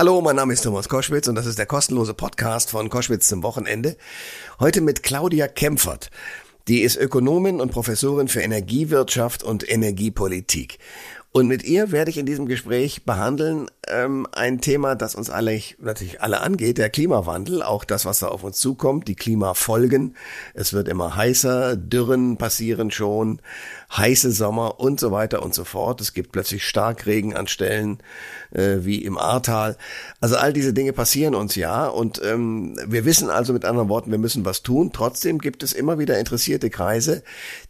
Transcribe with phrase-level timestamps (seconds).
[0.00, 3.42] Hallo, mein Name ist Thomas Koschwitz und das ist der kostenlose Podcast von Koschwitz zum
[3.42, 3.98] Wochenende.
[4.58, 6.10] Heute mit Claudia Kempfert.
[6.68, 10.78] Die ist Ökonomin und Professorin für Energiewirtschaft und Energiepolitik.
[11.32, 15.60] Und mit ihr werde ich in diesem Gespräch behandeln ähm, ein Thema, das uns alle
[15.78, 20.16] natürlich alle angeht, der Klimawandel, auch das, was da auf uns zukommt, die Klimafolgen.
[20.54, 23.40] Es wird immer heißer, Dürren passieren schon,
[23.96, 26.00] heiße Sommer und so weiter und so fort.
[26.00, 27.98] Es gibt plötzlich Starkregen an Stellen
[28.52, 29.76] äh, wie im Ahrtal.
[30.20, 34.10] Also all diese Dinge passieren uns ja und ähm, wir wissen also mit anderen Worten,
[34.10, 34.90] wir müssen was tun.
[34.92, 37.22] Trotzdem gibt es immer wieder interessierte Kreise,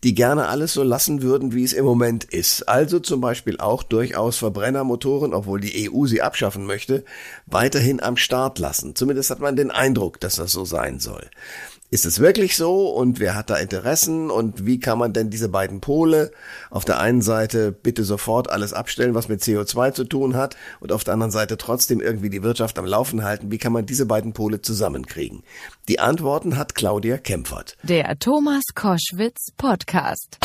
[0.04, 2.68] die gerne alles so lassen würden, wie es im Moment ist.
[2.68, 7.04] Also zum Beispiel auch durchaus Verbrennermotoren, obwohl die EU sie abschaffen möchte,
[7.46, 8.94] weiterhin am Start lassen.
[8.94, 11.30] Zumindest hat man den Eindruck, dass das so sein soll.
[11.92, 15.48] Ist es wirklich so und wer hat da Interessen und wie kann man denn diese
[15.48, 16.30] beiden Pole
[16.70, 20.92] auf der einen Seite bitte sofort alles abstellen, was mit CO2 zu tun hat und
[20.92, 23.50] auf der anderen Seite trotzdem irgendwie die Wirtschaft am Laufen halten?
[23.50, 25.42] Wie kann man diese beiden Pole zusammenkriegen?
[25.88, 27.76] Die Antworten hat Claudia Kempfert.
[27.82, 30.38] Der Thomas Koschwitz Podcast.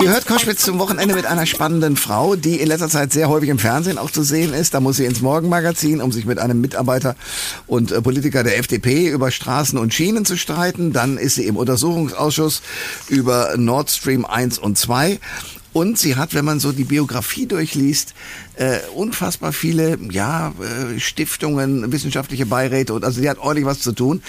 [0.00, 3.48] Ihr hört Koschwitz zum Wochenende mit einer spannenden Frau, die in letzter Zeit sehr häufig
[3.48, 4.72] im Fernsehen auch zu sehen ist.
[4.72, 7.16] Da muss sie ins Morgenmagazin, um sich mit einem Mitarbeiter
[7.66, 10.92] und äh, Politiker der FDP über Straßen und Schienen zu streiten.
[10.92, 12.62] Dann ist sie im Untersuchungsausschuss
[13.08, 15.18] über Nord Stream 1 und 2.
[15.72, 18.14] Und sie hat, wenn man so die Biografie durchliest,
[18.56, 23.92] äh, unfassbar viele ja, äh, Stiftungen, wissenschaftliche Beiräte und also sie hat ordentlich was zu
[23.92, 24.22] tun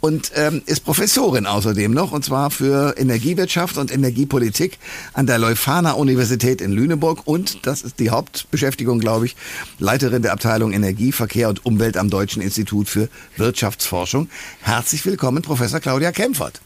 [0.00, 4.78] und ähm, ist Professorin außerdem noch und zwar für Energiewirtschaft und Energiepolitik
[5.14, 9.36] an der Leuphana Universität in Lüneburg und das ist die Hauptbeschäftigung, glaube ich,
[9.78, 14.28] Leiterin der Abteilung Energie, Verkehr und Umwelt am Deutschen Institut für Wirtschaftsforschung.
[14.60, 16.60] Herzlich willkommen, Professor Claudia Kempfert.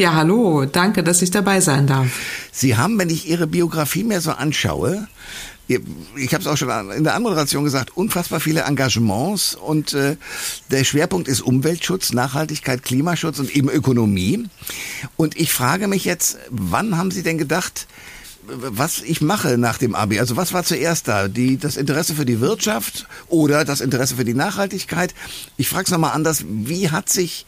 [0.00, 2.06] Ja, hallo, danke, dass ich dabei sein darf.
[2.52, 5.06] Sie haben, wenn ich Ihre Biografie mir so anschaue,
[5.68, 10.16] ich habe es auch schon in der Anmoderation gesagt, unfassbar viele Engagements und äh,
[10.70, 14.48] der Schwerpunkt ist Umweltschutz, Nachhaltigkeit, Klimaschutz und eben Ökonomie.
[15.18, 17.86] Und ich frage mich jetzt, wann haben Sie denn gedacht,
[18.46, 20.18] was ich mache nach dem Abi.
[20.18, 21.28] Also was war zuerst da?
[21.28, 25.14] Die, das Interesse für die Wirtschaft oder das Interesse für die Nachhaltigkeit?
[25.58, 26.44] Ich frage es nochmal anders.
[26.48, 27.46] Wie hat sich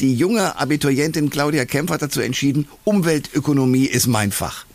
[0.00, 4.66] die junge Abiturientin Claudia Kempf dazu entschieden, Umweltökonomie ist mein Fach.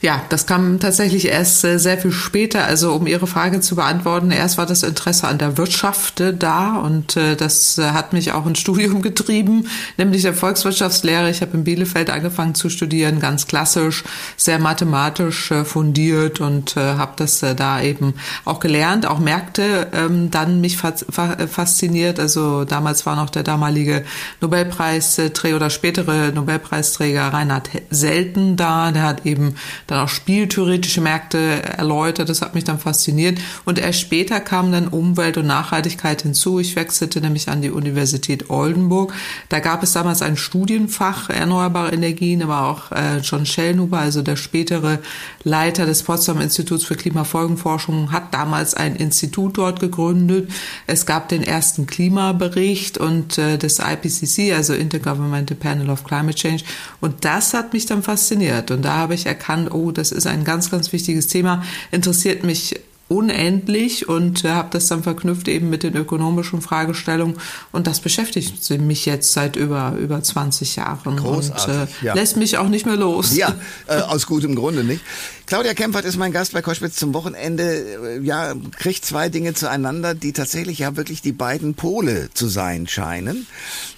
[0.00, 2.64] Ja, das kam tatsächlich erst äh, sehr viel später.
[2.64, 6.76] Also um Ihre Frage zu beantworten, erst war das Interesse an der Wirtschaft äh, da
[6.76, 9.66] und äh, das hat mich auch ins Studium getrieben,
[9.96, 11.30] nämlich der Volkswirtschaftslehre.
[11.30, 14.04] Ich habe in Bielefeld angefangen zu studieren, ganz klassisch,
[14.36, 18.14] sehr mathematisch fundiert und habe das da eben
[18.44, 22.20] auch gelernt, auch Märkte ähm, dann mich fasziniert.
[22.20, 24.04] Also damals war noch der damalige
[24.40, 28.92] Nobelpreisträger oder spätere Nobelpreisträger Reinhard Selten da.
[28.92, 29.54] Der hat eben
[29.88, 32.28] dann auch spieltheoretische Märkte erläutert.
[32.28, 33.40] Das hat mich dann fasziniert.
[33.64, 36.60] Und erst später kam dann Umwelt und Nachhaltigkeit hinzu.
[36.60, 39.14] Ich wechselte nämlich an die Universität Oldenburg.
[39.48, 44.36] Da gab es damals ein Studienfach Erneuerbare Energien, aber auch äh, John Schellnhuber, also der
[44.36, 44.98] spätere
[45.42, 50.50] Leiter des Potsdam Instituts für Klimafolgenforschung, hat damals ein Institut dort gegründet.
[50.86, 56.64] Es gab den ersten Klimabericht und äh, des IPCC, also Intergovernmental Panel of Climate Change.
[57.00, 58.70] Und das hat mich dann fasziniert.
[58.70, 62.74] Und da habe ich erkannt, oh, das ist ein ganz, ganz wichtiges Thema, interessiert mich
[63.08, 67.36] unendlich und äh, habe das dann verknüpft eben mit den ökonomischen Fragestellungen
[67.72, 72.14] und das beschäftigt mich jetzt seit über über 20 Jahren Großartig, und äh, ja.
[72.14, 73.34] lässt mich auch nicht mehr los.
[73.36, 73.54] Ja,
[73.86, 75.02] äh, aus gutem Grunde nicht.
[75.48, 78.18] Claudia Kempfert ist mein Gast bei Koschwitz zum Wochenende.
[78.18, 82.86] Äh, ja, kriegt zwei Dinge zueinander, die tatsächlich ja wirklich die beiden Pole zu sein
[82.86, 83.46] scheinen.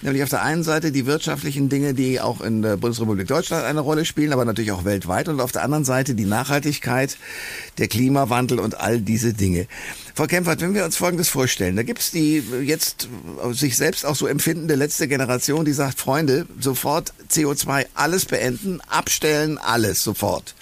[0.01, 3.81] Nämlich auf der einen Seite die wirtschaftlichen Dinge, die auch in der Bundesrepublik Deutschland eine
[3.81, 5.27] Rolle spielen, aber natürlich auch weltweit.
[5.27, 7.17] Und auf der anderen Seite die Nachhaltigkeit,
[7.77, 9.67] der Klimawandel und all diese Dinge.
[10.13, 13.07] Frau Kempfert, wenn wir uns Folgendes vorstellen, da gibt's die jetzt
[13.51, 19.57] sich selbst auch so empfindende letzte Generation, die sagt, Freunde, sofort CO2 alles beenden, abstellen,
[19.57, 20.53] alles sofort.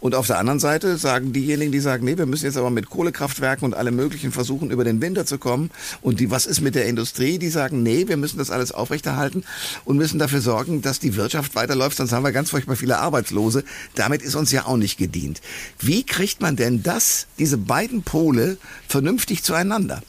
[0.00, 2.88] Und auf der anderen Seite sagen diejenigen, die sagen, nee, wir müssen jetzt aber mit
[2.88, 5.70] Kohlekraftwerken und allem möglichen versuchen, über den Winter zu kommen.
[6.00, 7.38] Und die, was ist mit der Industrie?
[7.38, 9.44] Die sagen, nee, wir müssen das alles aufrechterhalten
[9.84, 13.64] und müssen dafür sorgen, dass die Wirtschaft weiterläuft, sonst haben wir ganz furchtbar viele Arbeitslose.
[13.94, 15.40] Damit ist uns ja auch nicht gedient.
[15.78, 18.56] Wie kriegt man denn das, diese beiden Pole,
[18.94, 20.02] vernünftig zueinander?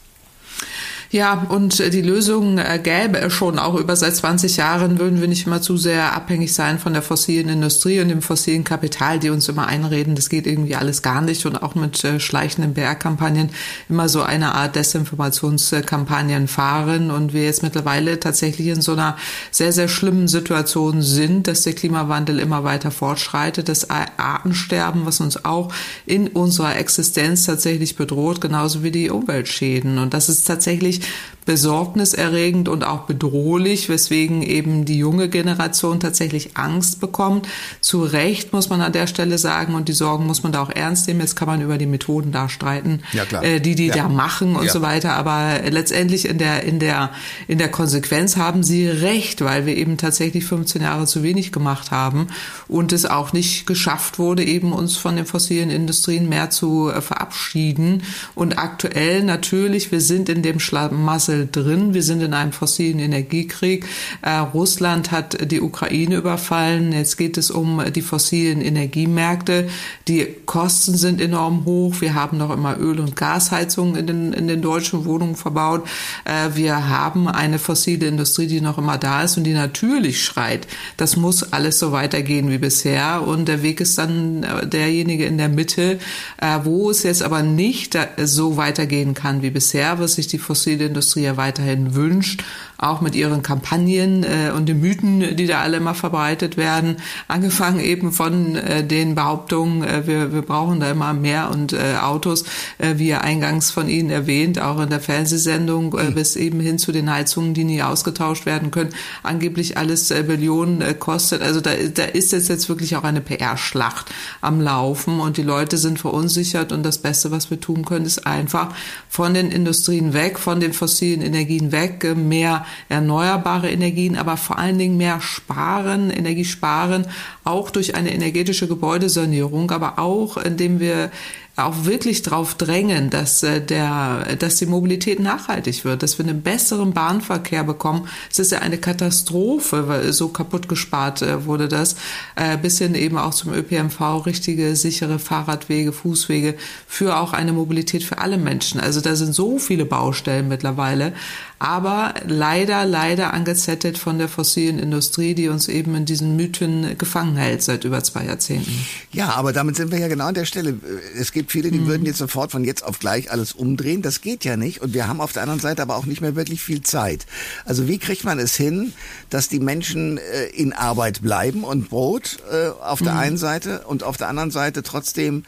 [1.10, 3.58] Ja, und die Lösung gäbe es schon.
[3.58, 7.02] Auch über seit 20 Jahren würden wir nicht immer zu sehr abhängig sein von der
[7.02, 11.20] fossilen Industrie und dem fossilen Kapital, die uns immer einreden, das geht irgendwie alles gar
[11.20, 13.50] nicht und auch mit äh, schleichenden PR-Kampagnen
[13.88, 19.16] immer so eine Art Desinformationskampagnen fahren und wir jetzt mittlerweile tatsächlich in so einer
[19.50, 25.44] sehr, sehr schlimmen Situation sind, dass der Klimawandel immer weiter fortschreitet, das Artensterben, was uns
[25.44, 25.72] auch
[26.04, 29.98] in unserer Existenz tatsächlich bedroht, genauso wie die Umweltschäden.
[29.98, 36.56] Und das ist tatsächlich wirklich besorgniserregend und auch bedrohlich, weswegen eben die junge Generation tatsächlich
[36.56, 37.48] Angst bekommt.
[37.80, 40.70] Zu Recht muss man an der Stelle sagen und die Sorgen muss man da auch
[40.70, 41.20] ernst nehmen.
[41.20, 43.94] Jetzt kann man über die Methoden da streiten, ja, äh, die die ja.
[43.94, 44.72] da machen und ja.
[44.72, 45.14] so weiter.
[45.14, 47.10] Aber letztendlich in der in der
[47.46, 51.92] in der Konsequenz haben sie recht, weil wir eben tatsächlich 15 Jahre zu wenig gemacht
[51.92, 52.26] haben
[52.66, 57.00] und es auch nicht geschafft wurde, eben uns von den fossilen Industrien mehr zu äh,
[57.00, 58.02] verabschieden.
[58.34, 60.90] Und aktuell natürlich, wir sind in dem Schla
[61.36, 61.94] Massel drin.
[61.94, 63.86] Wir sind in einem fossilen Energiekrieg.
[64.22, 66.92] Äh, Russland hat die Ukraine überfallen.
[66.92, 69.68] Jetzt geht es um die fossilen Energiemärkte.
[70.08, 71.96] Die Kosten sind enorm hoch.
[72.00, 75.86] Wir haben noch immer Öl- und Gasheizungen in den, in den deutschen Wohnungen verbaut.
[76.24, 80.66] Äh, wir haben eine fossile Industrie, die noch immer da ist und die natürlich schreit.
[80.96, 83.26] Das muss alles so weitergehen wie bisher.
[83.26, 85.98] Und der Weg ist dann äh, derjenige in der Mitte,
[86.40, 90.86] äh, wo es jetzt aber nicht so weitergehen kann wie bisher, was sich die fossile
[90.86, 92.42] Industrie ja weiterhin wünscht,
[92.78, 96.96] auch mit ihren Kampagnen äh, und den Mythen, die da alle immer verbreitet werden,
[97.26, 101.96] angefangen eben von äh, den Behauptungen, äh, wir, wir brauchen da immer mehr und äh,
[102.00, 102.44] Autos,
[102.78, 106.78] äh, wie ja eingangs von Ihnen erwähnt, auch in der Fernsehsendung, äh, bis eben hin
[106.78, 108.90] zu den Heizungen, die nie ausgetauscht werden können,
[109.22, 111.42] angeblich alles äh, Billionen äh, kostet.
[111.42, 114.06] Also da, da ist jetzt, jetzt wirklich auch eine PR-Schlacht
[114.42, 118.26] am Laufen und die Leute sind verunsichert und das Beste, was wir tun können, ist
[118.26, 118.74] einfach
[119.08, 124.58] von den Industrien weg, von den fossilen Energien weg, äh, mehr erneuerbare Energien, aber vor
[124.58, 127.06] allen Dingen mehr sparen, Energie sparen,
[127.44, 131.10] auch durch eine energetische Gebäudesanierung, aber auch indem wir
[131.56, 136.42] auch wirklich darauf drängen, dass äh, der, dass die Mobilität nachhaltig wird, dass wir einen
[136.42, 138.08] besseren Bahnverkehr bekommen.
[138.30, 141.96] Es ist ja eine Katastrophe, weil so kaputt gespart äh, wurde das,
[142.34, 146.56] äh, bis hin eben auch zum ÖPNV, richtige, sichere Fahrradwege, Fußwege
[146.86, 148.78] für auch eine Mobilität für alle Menschen.
[148.78, 151.14] Also da sind so viele Baustellen mittlerweile,
[151.58, 157.36] aber leider, leider angezettet von der fossilen Industrie, die uns eben in diesen Mythen gefangen
[157.36, 158.72] hält seit über zwei Jahrzehnten.
[159.10, 160.74] Ja, aber damit sind wir ja genau an der Stelle.
[161.18, 161.86] Es gibt viele, die mhm.
[161.86, 164.02] würden jetzt sofort von jetzt auf gleich alles umdrehen.
[164.02, 164.82] Das geht ja nicht.
[164.82, 167.24] Und wir haben auf der anderen Seite aber auch nicht mehr wirklich viel Zeit.
[167.64, 168.92] Also wie kriegt man es hin,
[169.30, 173.18] dass die Menschen äh, in Arbeit bleiben und Brot äh, auf der mhm.
[173.18, 175.44] einen Seite und auf der anderen Seite trotzdem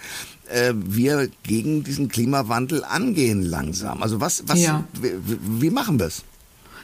[0.48, 4.02] äh, wir gegen diesen Klimawandel angehen langsam.
[4.02, 4.84] Also was, was, ja.
[5.00, 5.12] wie,
[5.60, 6.22] wie machen wir es?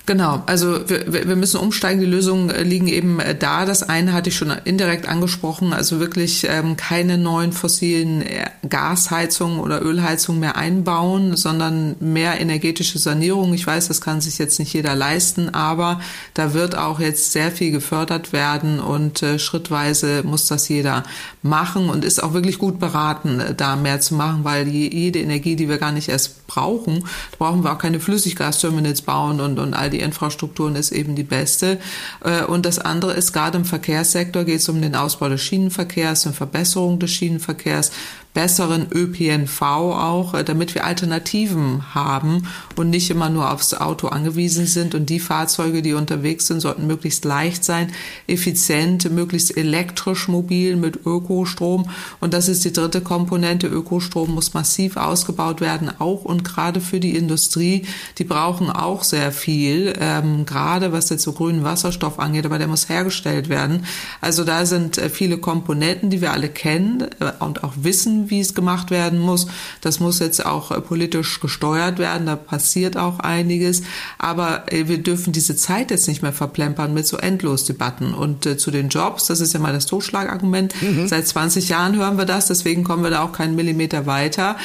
[0.06, 1.98] Genau, also wir, wir müssen umsteigen.
[1.98, 3.64] Die Lösungen äh, liegen eben äh, da.
[3.64, 9.60] Das eine hatte ich schon indirekt angesprochen, also wirklich ähm, keine neuen fossilen äh, Gasheizungen
[9.60, 13.54] oder Ölheizungen mehr einbauen, sondern mehr energetische Sanierung.
[13.54, 16.00] Ich weiß, das kann sich jetzt nicht jeder leisten, aber
[16.34, 21.04] da wird auch jetzt sehr viel gefördert werden und äh, schrittweise muss das jeder
[21.44, 25.56] machen und ist auch wirklich gut beraten, da mehr zu machen, weil die, jede Energie,
[25.56, 27.04] die wir gar nicht erst brauchen,
[27.38, 31.78] brauchen wir auch keine Flüssiggasterminals bauen und, und all die Infrastrukturen ist eben die beste.
[32.24, 36.24] Äh, und das andere ist, gerade im Verkehrssektor geht es um den Ausbau des Schienenverkehrs,
[36.24, 37.92] eine Verbesserung des Schienenverkehrs,
[38.34, 44.66] besseren ÖPNV auch, äh, damit wir Alternativen haben und nicht immer nur aufs Auto angewiesen
[44.66, 44.94] sind.
[44.94, 47.92] Und die Fahrzeuge, die unterwegs sind, sollten möglichst leicht sein,
[48.26, 51.88] effizient, möglichst elektrisch mobil mit Ökostrom.
[52.20, 53.66] Und das ist die dritte Komponente.
[53.66, 57.86] Ökostrom muss massiv ausgebaut werden, auch und gerade für die Industrie.
[58.18, 62.68] Die brauchen auch sehr viel, ähm, gerade was jetzt so grünen Wasserstoff angeht, aber der
[62.68, 63.84] muss hergestellt werden.
[64.20, 68.40] Also da sind äh, viele Komponenten, die wir alle kennen äh, und auch wissen, wie
[68.40, 69.46] es gemacht werden muss.
[69.80, 72.26] Das muss jetzt auch äh, politisch gesteuert werden.
[72.26, 73.82] Da passiert auch einiges.
[74.18, 78.14] Aber wir dürfen diese Zeit jetzt nicht mehr verplempern mit so Endlosdebatten.
[78.14, 80.74] Und äh, zu den Jobs, das ist ja mal das Totschlagargument.
[80.80, 81.08] Mhm.
[81.08, 82.46] Seit 20 Jahren hören wir das.
[82.46, 84.56] Deswegen kommen wir da auch keinen Millimeter weiter.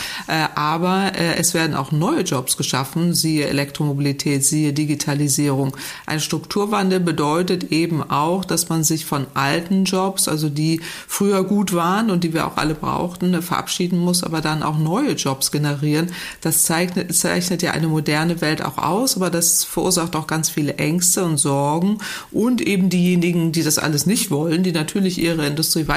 [0.55, 3.13] aber es werden auch neue Jobs geschaffen.
[3.13, 5.75] Siehe Elektromobilität, siehe Digitalisierung.
[6.05, 11.73] Ein Strukturwandel bedeutet eben auch, dass man sich von alten Jobs, also die früher gut
[11.73, 16.11] waren und die wir auch alle brauchten, verabschieden muss, aber dann auch neue Jobs generieren.
[16.41, 20.75] Das zeichnet, zeichnet ja eine moderne Welt auch aus, aber das verursacht auch ganz viele
[20.75, 21.99] Ängste und Sorgen
[22.31, 25.87] und eben diejenigen, die das alles nicht wollen, die natürlich ihre Industrie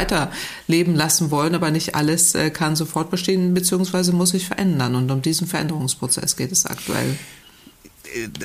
[0.73, 4.95] weiterleben lassen wollen, aber nicht alles äh, kann sofort bestehen, beziehungsweise muss sich verändern.
[4.95, 7.17] Und um diesen Veränderungsprozess geht es aktuell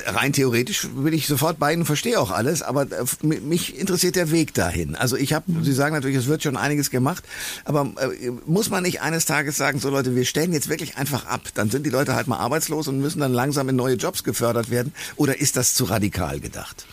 [0.06, 4.30] rein theoretisch bin ich sofort bei Ihnen, verstehe auch alles, aber äh, mich interessiert der
[4.30, 4.96] Weg dahin.
[4.96, 7.22] Also ich habe, Sie sagen natürlich, es wird schon einiges gemacht,
[7.66, 11.26] aber äh, muss man nicht eines Tages sagen, so Leute, wir stellen jetzt wirklich einfach
[11.26, 14.24] ab, dann sind die Leute halt mal arbeitslos und müssen dann langsam in neue Jobs
[14.24, 16.86] gefördert werden, oder ist das zu radikal gedacht?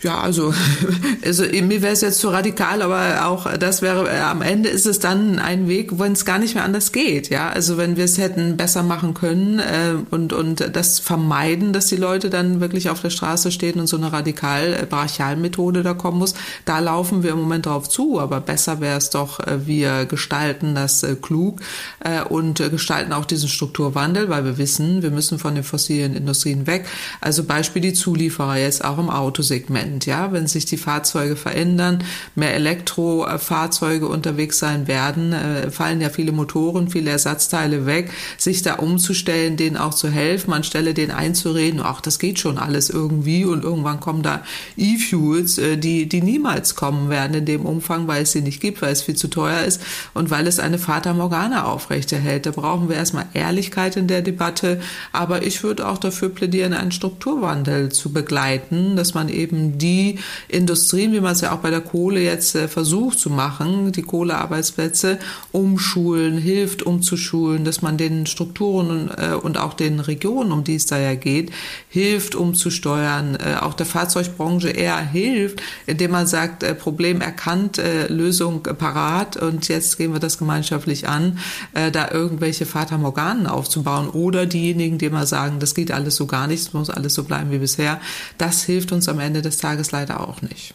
[0.00, 0.54] Ja, also,
[1.24, 4.86] also mir wäre es jetzt zu radikal, aber auch das wäre, äh, am Ende ist
[4.86, 7.30] es dann ein Weg, wenn es gar nicht mehr anders geht.
[7.30, 11.86] Ja, also wenn wir es hätten besser machen können äh, und, und das vermeiden, dass
[11.86, 15.94] die Leute dann wirklich auf der Straße stehen und so eine radikal äh, Brachialmethode da
[15.94, 18.20] kommen muss, da laufen wir im Moment drauf zu.
[18.20, 21.60] Aber besser wäre es doch, äh, wir gestalten das klug
[22.00, 26.68] äh, und gestalten auch diesen Strukturwandel, weil wir wissen, wir müssen von den fossilen Industrien
[26.68, 26.86] weg.
[27.20, 29.87] Also Beispiel die Zulieferer jetzt auch im Autosegment.
[29.88, 32.04] Trend, ja, wenn sich die Fahrzeuge verändern,
[32.34, 38.74] mehr Elektrofahrzeuge unterwegs sein werden, äh, fallen ja viele Motoren, viele Ersatzteile weg, sich da
[38.74, 43.64] umzustellen, denen auch zu helfen, anstelle denen einzureden, ach, das geht schon alles irgendwie und
[43.64, 44.42] irgendwann kommen da
[44.76, 48.82] E-Fuels, äh, die, die niemals kommen werden in dem Umfang, weil es sie nicht gibt,
[48.82, 49.80] weil es viel zu teuer ist
[50.14, 52.46] und weil es eine Fata Morgana aufrechterhält.
[52.46, 54.80] Da brauchen wir erstmal Ehrlichkeit in der Debatte,
[55.12, 60.18] aber ich würde auch dafür plädieren, einen Strukturwandel zu begleiten, dass man eben die
[60.48, 64.02] Industrien, wie man es ja auch bei der Kohle jetzt äh, versucht zu machen, die
[64.02, 65.18] Kohlearbeitsplätze
[65.52, 70.86] umschulen, hilft umzuschulen, dass man den Strukturen äh, und auch den Regionen, um die es
[70.86, 71.50] da ja geht,
[71.88, 79.36] hilft umzusteuern, äh, auch der Fahrzeugbranche eher hilft, indem man sagt, Problem erkannt, Lösung parat
[79.36, 81.38] und jetzt gehen wir das gemeinschaftlich an,
[81.72, 86.46] da irgendwelche Fata Morganen aufzubauen oder diejenigen, die mal sagen, das geht alles so gar
[86.46, 88.00] nicht, es muss alles so bleiben wie bisher,
[88.36, 90.74] das hilft uns am Ende des Tages Tages leider auch nicht.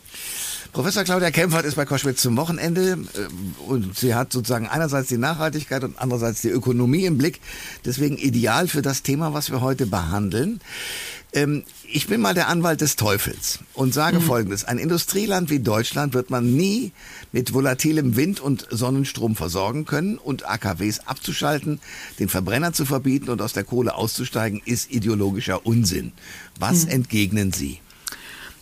[0.71, 5.17] Professor Claudia Kempfert ist bei Koschwitz zum Wochenende äh, und sie hat sozusagen einerseits die
[5.17, 7.41] Nachhaltigkeit und andererseits die Ökonomie im Blick.
[7.85, 10.62] Deswegen ideal für das Thema, was wir heute behandeln.
[11.31, 14.23] Ähm, ich bin mal der Anwalt des Teufels und sage mhm.
[14.23, 14.65] Folgendes.
[14.65, 16.91] Ein Industrieland wie Deutschland wird man nie
[17.31, 21.79] mit volatilem Wind und Sonnenstrom versorgen können und AKWs abzuschalten,
[22.19, 26.13] den Verbrenner zu verbieten und aus der Kohle auszusteigen, ist ideologischer Unsinn.
[26.59, 26.91] Was mhm.
[26.91, 27.79] entgegnen Sie?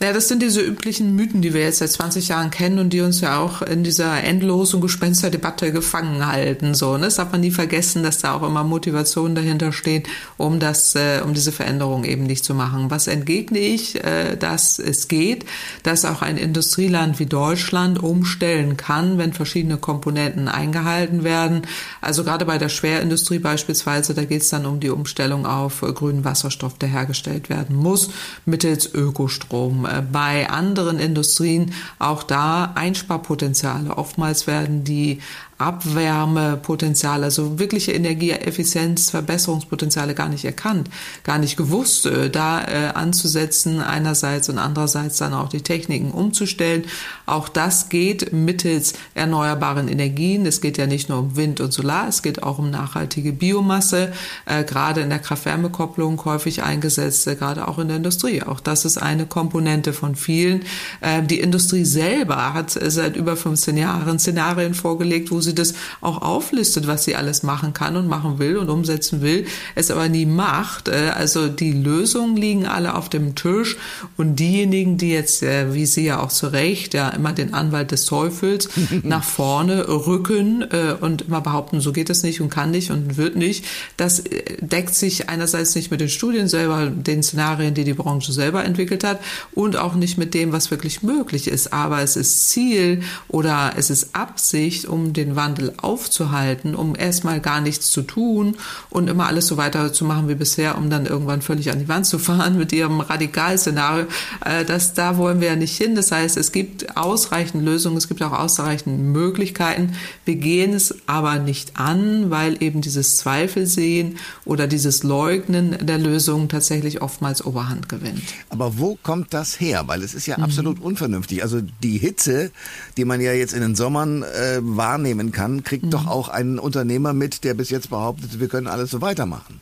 [0.03, 3.01] Ja, das sind diese üblichen Mythen, die wir jetzt seit 20 Jahren kennen und die
[3.01, 6.73] uns ja auch in dieser endlosen Gespensterdebatte gefangen halten.
[6.73, 7.03] So, ne?
[7.03, 11.21] Das darf man nie vergessen, dass da auch immer Motivation dahinter steht, um das, äh,
[11.23, 12.89] um diese Veränderung eben nicht zu machen.
[12.89, 15.45] Was entgegne ich, äh, dass es geht,
[15.83, 21.61] dass auch ein Industrieland wie Deutschland umstellen kann, wenn verschiedene Komponenten eingehalten werden.
[22.01, 25.93] Also gerade bei der Schwerindustrie beispielsweise, da geht es dann um die Umstellung auf äh,
[25.93, 28.09] grünen Wasserstoff, der hergestellt werden muss,
[28.47, 33.97] mittels Ökostrom bei anderen Industrien auch da Einsparpotenziale.
[33.97, 35.19] Oftmals werden die
[35.61, 40.89] Abwärmepotenziale, also wirkliche Energieeffizienz, Verbesserungspotenziale gar nicht erkannt,
[41.23, 46.85] gar nicht gewusst, äh, da äh, anzusetzen einerseits und andererseits dann auch die Techniken umzustellen.
[47.25, 50.45] Auch das geht mittels erneuerbaren Energien.
[50.45, 54.11] Es geht ja nicht nur um Wind und Solar, es geht auch um nachhaltige Biomasse,
[54.45, 58.41] äh, gerade in der Kraft-Wärme-Kopplung häufig eingesetzt, äh, gerade auch in der Industrie.
[58.41, 60.63] Auch das ist eine Komponente von vielen.
[61.01, 65.73] Äh, die Industrie selber hat seit über 15 Jahren Szenarien vorgelegt, wo sie sie das
[66.01, 70.09] auch auflistet, was sie alles machen kann und machen will und umsetzen will, es aber
[70.09, 70.87] nie macht.
[70.87, 73.77] Äh, also die Lösungen liegen alle auf dem Tisch
[74.17, 77.91] und diejenigen, die jetzt, äh, wie Sie ja auch zu Recht, ja immer den Anwalt
[77.91, 78.69] des Teufels
[79.03, 83.17] nach vorne rücken äh, und immer behaupten, so geht es nicht und kann nicht und
[83.17, 83.65] wird nicht,
[83.97, 84.23] das
[84.59, 89.03] deckt sich einerseits nicht mit den Studien selber, den Szenarien, die die Branche selber entwickelt
[89.03, 89.19] hat
[89.53, 91.73] und auch nicht mit dem, was wirklich möglich ist.
[91.73, 97.61] Aber es ist Ziel oder es ist Absicht, um den Wandel aufzuhalten, um erstmal gar
[97.61, 98.57] nichts zu tun
[98.91, 102.19] und immer alles so weiterzumachen wie bisher, um dann irgendwann völlig an die Wand zu
[102.29, 104.05] fahren mit ihrem Radikalszenario.
[104.45, 105.95] Äh, das, da wollen wir ja nicht hin.
[105.95, 109.95] Das heißt, es gibt ausreichend Lösungen, es gibt auch ausreichend Möglichkeiten.
[110.25, 116.49] Wir gehen es aber nicht an, weil eben dieses Zweifelsehen oder dieses Leugnen der Lösung
[116.49, 118.21] tatsächlich oftmals Oberhand gewinnt.
[118.49, 119.87] Aber wo kommt das her?
[119.87, 120.43] Weil es ist ja mhm.
[120.43, 121.41] absolut unvernünftig.
[121.41, 122.51] Also die Hitze,
[122.97, 125.91] die man ja jetzt in den Sommern äh, wahrnehmen kann, kriegt mhm.
[125.91, 129.61] doch auch ein Unternehmer mit, der bis jetzt behauptet, wir können alles so weitermachen.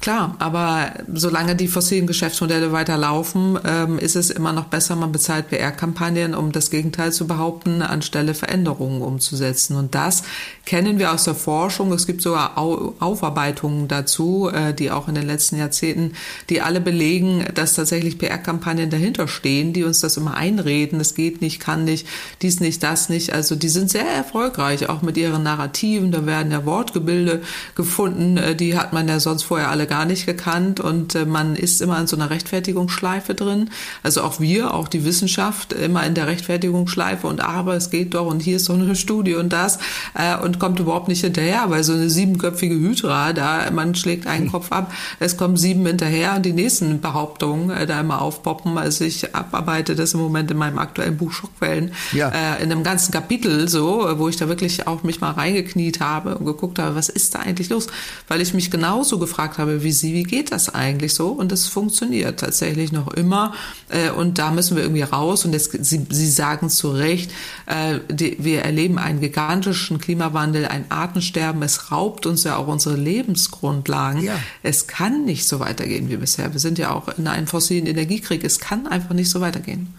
[0.00, 5.48] Klar, aber solange die fossilen Geschäftsmodelle weiterlaufen, ähm, ist es immer noch besser, man bezahlt
[5.48, 9.76] PR-Kampagnen, um das Gegenteil zu behaupten, anstelle Veränderungen umzusetzen.
[9.76, 10.22] Und das
[10.64, 11.92] kennen wir aus der Forschung.
[11.92, 16.12] Es gibt sogar Au Aufarbeitungen dazu, äh, die auch in den letzten Jahrzehnten,
[16.48, 21.00] die alle belegen, dass tatsächlich PR-Kampagnen dahinter stehen, die uns das immer einreden.
[21.00, 22.06] Es geht nicht, kann nicht,
[22.40, 23.32] dies nicht, das nicht.
[23.32, 26.12] Also die sind sehr erfolgreich, auch mit ihren Narrativen.
[26.12, 27.42] Da werden ja Wortgebilde
[27.74, 31.56] gefunden, äh, die hat man ja sonst vorher alle gar nicht gekannt und äh, man
[31.56, 33.70] ist immer in so einer Rechtfertigungsschleife drin.
[34.02, 38.26] Also auch wir, auch die Wissenschaft, immer in der Rechtfertigungsschleife und aber es geht doch
[38.26, 39.78] und hier ist so eine Studie und das
[40.14, 44.44] äh, und kommt überhaupt nicht hinterher, weil so eine siebenköpfige Hydra, da man schlägt einen
[44.44, 44.52] hm.
[44.52, 48.78] Kopf ab, es kommen sieben hinterher und die nächsten Behauptungen äh, da immer aufpoppen.
[48.78, 52.28] Also ich abarbeite das im Moment in meinem aktuellen Buch Schockwellen ja.
[52.56, 56.44] in einem ganzen Kapitel so, wo ich da wirklich auch mich mal reingekniet habe und
[56.44, 57.88] geguckt habe, was ist da eigentlich los?
[58.28, 61.28] Weil ich mich genauso gefragt habe wie Sie, wie geht das eigentlich so?
[61.28, 63.54] Und es funktioniert tatsächlich noch immer.
[63.88, 65.44] Äh, und da müssen wir irgendwie raus.
[65.44, 67.30] Und jetzt, Sie, Sie sagen zu Recht,
[67.66, 71.62] äh, die, wir erleben einen gigantischen Klimawandel, ein Artensterben.
[71.62, 74.22] Es raubt uns ja auch unsere Lebensgrundlagen.
[74.22, 74.38] Ja.
[74.62, 76.52] Es kann nicht so weitergehen wie bisher.
[76.52, 78.44] Wir sind ja auch in einem fossilen Energiekrieg.
[78.44, 79.94] Es kann einfach nicht so weitergehen.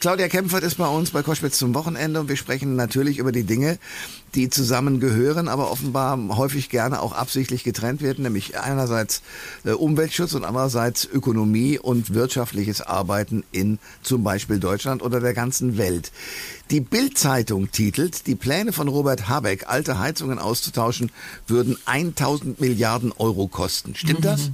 [0.00, 3.44] Claudia Kempfert ist bei uns bei Koschwitz zum Wochenende und wir sprechen natürlich über die
[3.44, 3.78] Dinge,
[4.34, 9.22] die zusammengehören, aber offenbar häufig gerne auch absichtlich getrennt werden, nämlich einerseits
[9.64, 15.78] äh, Umweltschutz und andererseits Ökonomie und wirtschaftliches Arbeiten in zum Beispiel Deutschland oder der ganzen
[15.78, 16.12] Welt.
[16.70, 21.10] Die Bild-Zeitung titelt, die Pläne von Robert Habeck, alte Heizungen auszutauschen,
[21.46, 23.94] würden 1000 Milliarden Euro kosten.
[23.94, 24.50] Stimmt das?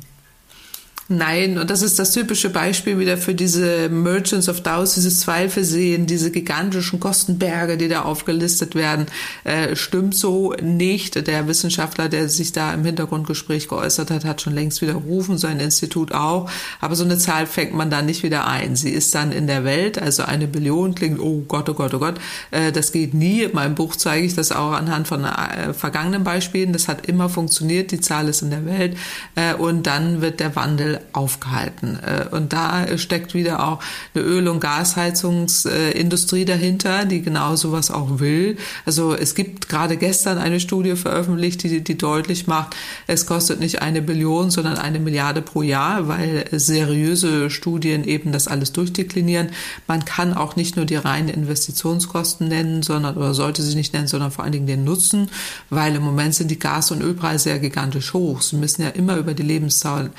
[1.09, 6.07] Nein, und das ist das typische Beispiel wieder für diese Merchants of Dows, dieses Zweifelsehen,
[6.07, 9.05] diese gigantischen Kostenberge, die da aufgelistet werden,
[9.45, 11.27] äh, stimmt so nicht.
[11.27, 16.13] Der Wissenschaftler, der sich da im Hintergrundgespräch geäußert hat, hat schon längst widerrufen, sein Institut
[16.13, 16.51] auch.
[16.81, 18.75] Aber so eine Zahl fängt man da nicht wieder ein.
[18.75, 21.99] Sie ist dann in der Welt, also eine Billion klingt, oh Gott, oh Gott, oh
[21.99, 22.15] Gott,
[22.51, 23.43] äh, das geht nie.
[23.43, 26.73] In meinem Buch zeige ich das auch anhand von äh, vergangenen Beispielen.
[26.73, 28.97] Das hat immer funktioniert, die Zahl ist in der Welt.
[29.35, 31.99] Äh, und dann wird der Wandel aufgehalten.
[32.03, 33.81] Äh, und da steckt wieder auch
[34.15, 38.57] eine Öl- und Gasheizungsindustrie dahinter, die genau sowas auch will.
[38.87, 43.83] Also es gibt gerade gestern eine Studie veröffentlicht, die, die deutlich macht, es kostet nicht
[43.83, 49.51] eine Billion, sondern eine Milliarde pro Jahr, weil seriöse Studien eben das alles durchdeklinieren.
[49.87, 54.09] Man kann auch nicht nur die reinen Investitionskosten nennen, sondern oder sollte sie nicht nennen,
[54.09, 55.31] sondern vor allen Dingen den Nutzen,
[55.71, 58.43] weil im Moment sind die Gas- und Ölpreise ja gigantisch hoch.
[58.43, 60.11] Sie müssen ja immer über die Lebenszahl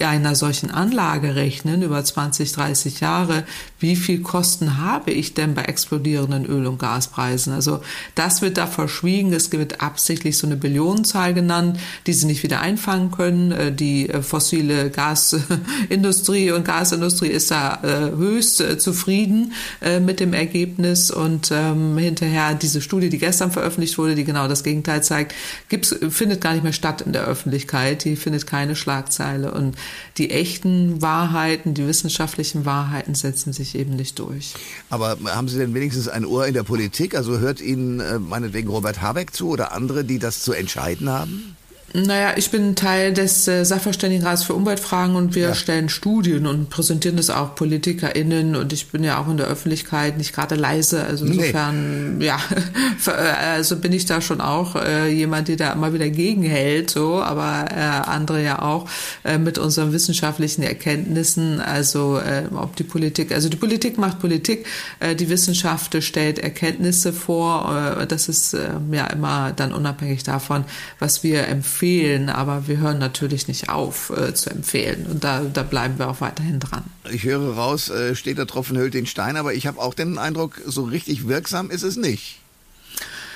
[0.00, 3.44] einer solchen Anlage rechnen über 20, 30 Jahre,
[3.78, 7.52] wie viel Kosten habe ich denn bei explodierenden Öl- und Gaspreisen?
[7.52, 7.80] Also
[8.14, 9.32] das wird da verschwiegen.
[9.32, 13.52] Es wird absichtlich so eine Billionenzahl genannt, die sie nicht wieder einfangen können.
[13.52, 19.52] Äh, die äh, fossile Gasindustrie und Gasindustrie ist da äh, höchst zufrieden
[20.00, 24.64] mit dem Ergebnis und ähm, hinterher diese Studie, die gestern veröffentlicht wurde, die genau das
[24.64, 25.34] Gegenteil zeigt,
[25.68, 28.04] gibt's, findet gar nicht mehr statt in der Öffentlichkeit.
[28.04, 29.76] Die findet keine Schlagzeile und
[30.18, 34.54] die echten Wahrheiten, die wissenschaftlichen Wahrheiten setzen sich eben nicht durch.
[34.90, 37.14] Aber haben Sie denn wenigstens ein Ohr in der Politik?
[37.14, 41.56] Also hört Ihnen äh, meinetwegen Robert Habeck zu oder andere, die das zu entscheiden haben?
[41.96, 45.54] Naja, ich bin Teil des äh, Sachverständigenrats für Umweltfragen und wir ja.
[45.54, 50.18] stellen Studien und präsentieren das auch PolitikerInnen und ich bin ja auch in der Öffentlichkeit
[50.18, 51.04] nicht gerade leise.
[51.04, 52.26] Also insofern, nee.
[52.26, 52.40] ja,
[53.06, 57.22] äh, also bin ich da schon auch äh, jemand, der da immer wieder gegenhält, so,
[57.22, 58.88] aber äh, andere ja auch
[59.22, 61.60] äh, mit unseren wissenschaftlichen Erkenntnissen.
[61.60, 64.66] Also äh, ob die Politik, also die Politik macht Politik,
[64.98, 68.04] äh, die Wissenschaft stellt Erkenntnisse vor.
[68.08, 68.56] Das ist
[68.90, 70.64] ja immer dann unabhängig davon,
[70.98, 75.42] was wir empfehlen empfehlen, aber wir hören natürlich nicht auf äh, zu empfehlen und da,
[75.42, 76.84] da bleiben wir auch weiterhin dran.
[77.12, 80.16] Ich höre raus, äh, steht der Tropfen hüllt den Stein, aber ich habe auch den
[80.18, 82.38] Eindruck, so richtig wirksam ist es nicht.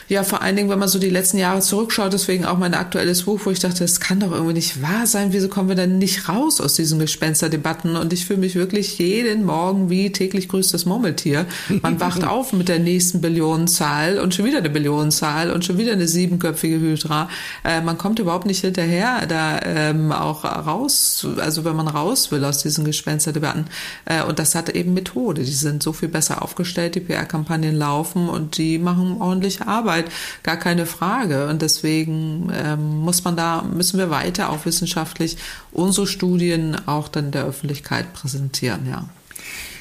[0.09, 3.25] Ja, vor allen Dingen, wenn man so die letzten Jahre zurückschaut, deswegen auch mein aktuelles
[3.25, 5.35] Buch, wo ich dachte, das kann doch irgendwie nicht wahr sein.
[5.35, 7.94] Wieso kommen wir denn nicht raus aus diesen Gespensterdebatten?
[7.94, 11.44] Und ich fühle mich wirklich jeden Morgen wie täglich grüßt das Murmeltier.
[11.83, 15.92] Man wacht auf mit der nächsten Billionenzahl und schon wieder eine Billionenzahl und schon wieder
[15.92, 17.29] eine siebenköpfige Hydra.
[17.62, 22.47] Äh, man kommt überhaupt nicht hinterher, da ähm, auch raus, also wenn man raus will
[22.47, 23.66] aus diesen Gespensterdebatten.
[24.07, 25.42] Äh, und das hat eben Methode.
[25.42, 29.98] Die sind so viel besser aufgestellt, die PR-Kampagnen laufen und die machen ordentliche Arbeit.
[29.99, 31.47] Arbeit, gar keine Frage.
[31.49, 35.37] Und deswegen ähm, muss man da, müssen wir weiter auch wissenschaftlich
[35.73, 39.09] unsere Studien auch dann der Öffentlichkeit präsentieren, ja.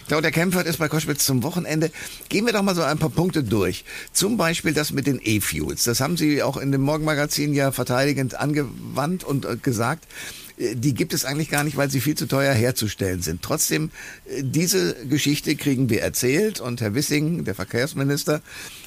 [0.08, 1.92] Claudia Kempfert ist bei Koschwitz zum Wochenende.
[2.30, 3.84] Gehen wir doch mal so ein paar Punkte durch.
[4.14, 5.84] Zum Beispiel das mit den E-Fuels.
[5.84, 10.08] Das haben Sie auch in dem Morgenmagazin ja verteidigend angewandt und äh, gesagt.
[10.58, 13.42] Äh, die gibt es eigentlich gar nicht, weil sie viel zu teuer herzustellen sind.
[13.42, 13.92] Trotzdem,
[14.26, 18.42] äh, diese Geschichte kriegen wir erzählt und Herr Wissing, der Verkehrsminister,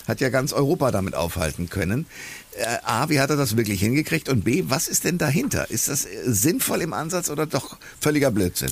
[0.07, 2.07] hat ja ganz Europa damit aufhalten können.
[2.57, 4.29] Äh, A, wie hat er das wirklich hingekriegt?
[4.29, 5.71] Und B, was ist denn dahinter?
[5.71, 8.71] Ist das sinnvoll im Ansatz oder doch völliger Blödsinn?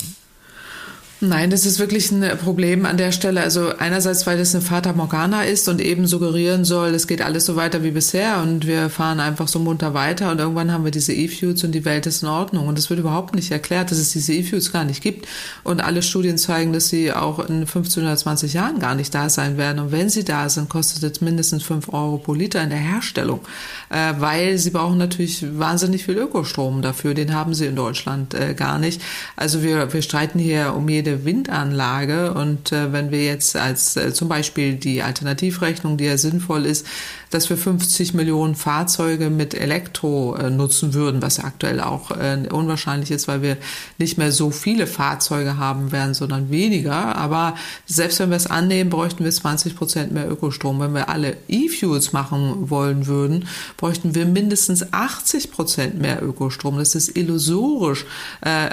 [1.20, 3.40] Nein, das ist wirklich ein Problem an der Stelle.
[3.40, 7.44] Also einerseits, weil das eine Fata Morgana ist und eben suggerieren soll, es geht alles
[7.44, 10.92] so weiter wie bisher und wir fahren einfach so munter weiter und irgendwann haben wir
[10.92, 12.68] diese E-Fuels und die Welt ist in Ordnung.
[12.68, 15.26] Und es wird überhaupt nicht erklärt, dass es diese E-Fuels gar nicht gibt.
[15.64, 19.28] Und alle Studien zeigen, dass sie auch in 15 oder 20 Jahren gar nicht da
[19.28, 19.80] sein werden.
[19.80, 23.40] Und wenn sie da sind, kostet es mindestens 5 Euro pro Liter in der Herstellung,
[23.90, 27.14] äh, weil sie brauchen natürlich wahnsinnig viel Ökostrom dafür.
[27.14, 29.02] Den haben sie in Deutschland äh, gar nicht.
[29.34, 32.32] Also wir, wir streiten hier um jede jede Windanlage.
[32.34, 36.86] Und äh, wenn wir jetzt als äh, zum Beispiel die Alternativrechnung, die ja sinnvoll ist,
[37.30, 43.10] dass wir 50 Millionen Fahrzeuge mit Elektro äh, nutzen würden, was aktuell auch äh, unwahrscheinlich
[43.10, 43.56] ist, weil wir
[43.98, 47.16] nicht mehr so viele Fahrzeuge haben werden, sondern weniger.
[47.16, 47.54] Aber
[47.86, 50.80] selbst wenn wir es annehmen, bräuchten wir 20 Prozent mehr Ökostrom.
[50.80, 56.78] Wenn wir alle E-Fuels machen wollen würden, bräuchten wir mindestens 80 Prozent mehr Ökostrom.
[56.78, 58.06] Das ist illusorisch,
[58.40, 58.68] äh,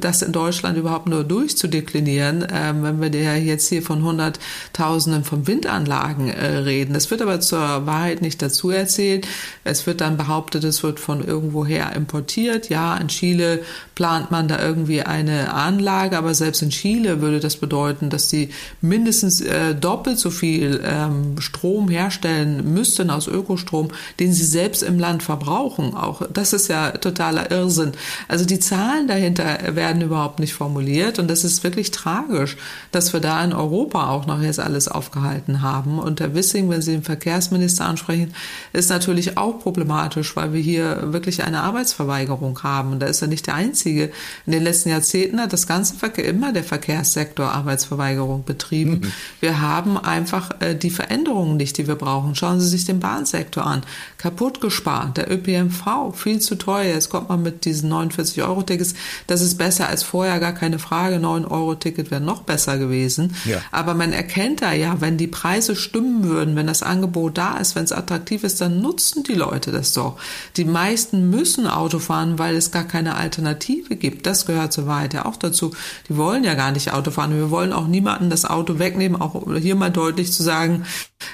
[0.00, 6.30] das in Deutschland überhaupt nur durchzudeklinieren, äh, wenn wir jetzt hier von Hunderttausenden von Windanlagen
[6.30, 6.92] reden.
[6.92, 9.26] Das wird wird aber zur Wahrheit nicht dazu erzählt.
[9.64, 12.68] Es wird dann behauptet, es wird von irgendwoher importiert.
[12.68, 13.62] Ja, in Chile
[13.94, 18.50] plant man da irgendwie eine Anlage, aber selbst in Chile würde das bedeuten, dass die
[18.82, 23.88] mindestens äh, doppelt so viel ähm, Strom herstellen müssten aus Ökostrom,
[24.20, 25.94] den sie selbst im Land verbrauchen.
[25.94, 27.92] Auch das ist ja totaler Irrsinn.
[28.28, 32.58] Also die Zahlen dahinter werden überhaupt nicht formuliert und das ist wirklich tragisch,
[32.92, 35.98] dass wir da in Europa auch noch jetzt alles aufgehalten haben.
[35.98, 38.34] Und Herr Wissing, wenn Sie den Verkehrsminister ansprechen,
[38.72, 42.92] ist natürlich auch problematisch, weil wir hier wirklich eine Arbeitsverweigerung haben.
[42.92, 44.10] Und da ist er nicht der Einzige.
[44.44, 49.00] In den letzten Jahrzehnten hat das ganze Verkehr, immer der Verkehrssektor Arbeitsverweigerung betrieben.
[49.00, 49.12] Mhm.
[49.40, 52.34] Wir haben einfach äh, die Veränderungen nicht, die wir brauchen.
[52.34, 53.82] Schauen Sie sich den Bahnsektor an.
[54.18, 55.16] Kaputt gespart.
[55.16, 56.94] Der ÖPNV, viel zu teuer.
[56.94, 58.94] Jetzt kommt man mit diesen 49 Euro Tickets.
[59.26, 61.18] Das ist besser als vorher, gar keine Frage.
[61.18, 63.34] 9 Euro Ticket wäre noch besser gewesen.
[63.44, 63.60] Ja.
[63.70, 66.95] Aber man erkennt da ja, wenn die Preise stimmen würden, wenn das Angebot
[67.30, 70.16] da ist, wenn es attraktiv ist, dann nutzen die Leute das doch.
[70.56, 74.26] Die meisten müssen Auto fahren, weil es gar keine Alternative gibt.
[74.26, 75.74] Das gehört so weit ja auch dazu.
[76.08, 77.36] Die wollen ja gar nicht Auto fahren.
[77.36, 80.84] Wir wollen auch niemanden das Auto wegnehmen, auch hier mal deutlich zu sagen,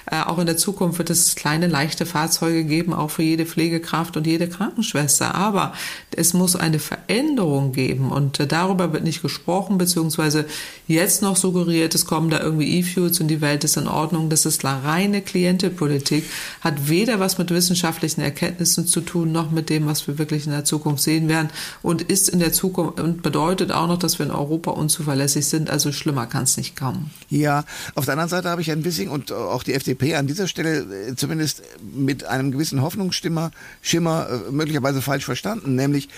[0.07, 4.17] äh, auch in der Zukunft wird es kleine, leichte Fahrzeuge geben, auch für jede Pflegekraft
[4.17, 5.35] und jede Krankenschwester.
[5.35, 5.73] Aber
[6.15, 10.47] es muss eine Veränderung geben und äh, darüber wird nicht gesprochen, beziehungsweise
[10.87, 14.29] jetzt noch suggeriert, es kommen da irgendwie E-Fuels und die Welt ist in Ordnung.
[14.29, 15.21] Das ist reine
[15.59, 16.25] Klientelpolitik,
[16.61, 20.53] hat weder was mit wissenschaftlichen Erkenntnissen zu tun, noch mit dem, was wir wirklich in
[20.53, 21.51] der Zukunft sehen werden
[21.83, 25.71] und ist in der Zukunft und bedeutet auch noch, dass wir in Europa unzuverlässig sind.
[25.71, 27.11] Also schlimmer kann es nicht kommen.
[27.29, 27.65] Ja,
[27.97, 30.49] auf der anderen Seite habe ich ein bisschen und auch die die FDP an dieser
[30.49, 35.75] Stelle äh, zumindest mit einem gewissen Hoffnungsschimmer Schimmer, äh, möglicherweise falsch verstanden.
[35.75, 36.09] Nämlich,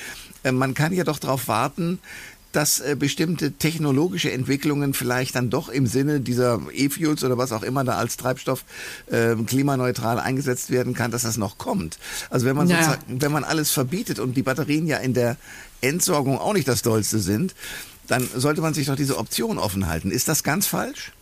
[0.42, 2.01] äh, man kann ja doch darauf warten,
[2.57, 7.85] dass bestimmte technologische Entwicklungen vielleicht dann doch im Sinne dieser E-Fuels oder was auch immer
[7.85, 8.64] da als Treibstoff
[9.11, 11.99] äh, klimaneutral eingesetzt werden kann, dass das noch kommt.
[12.31, 12.77] Also wenn man ja.
[12.77, 15.37] sozusagen, wenn man alles verbietet und die Batterien ja in der
[15.81, 17.55] Entsorgung auch nicht das Dollste sind,
[18.07, 20.11] dann sollte man sich doch diese Option offen halten.
[20.11, 21.12] Ist das ganz falsch?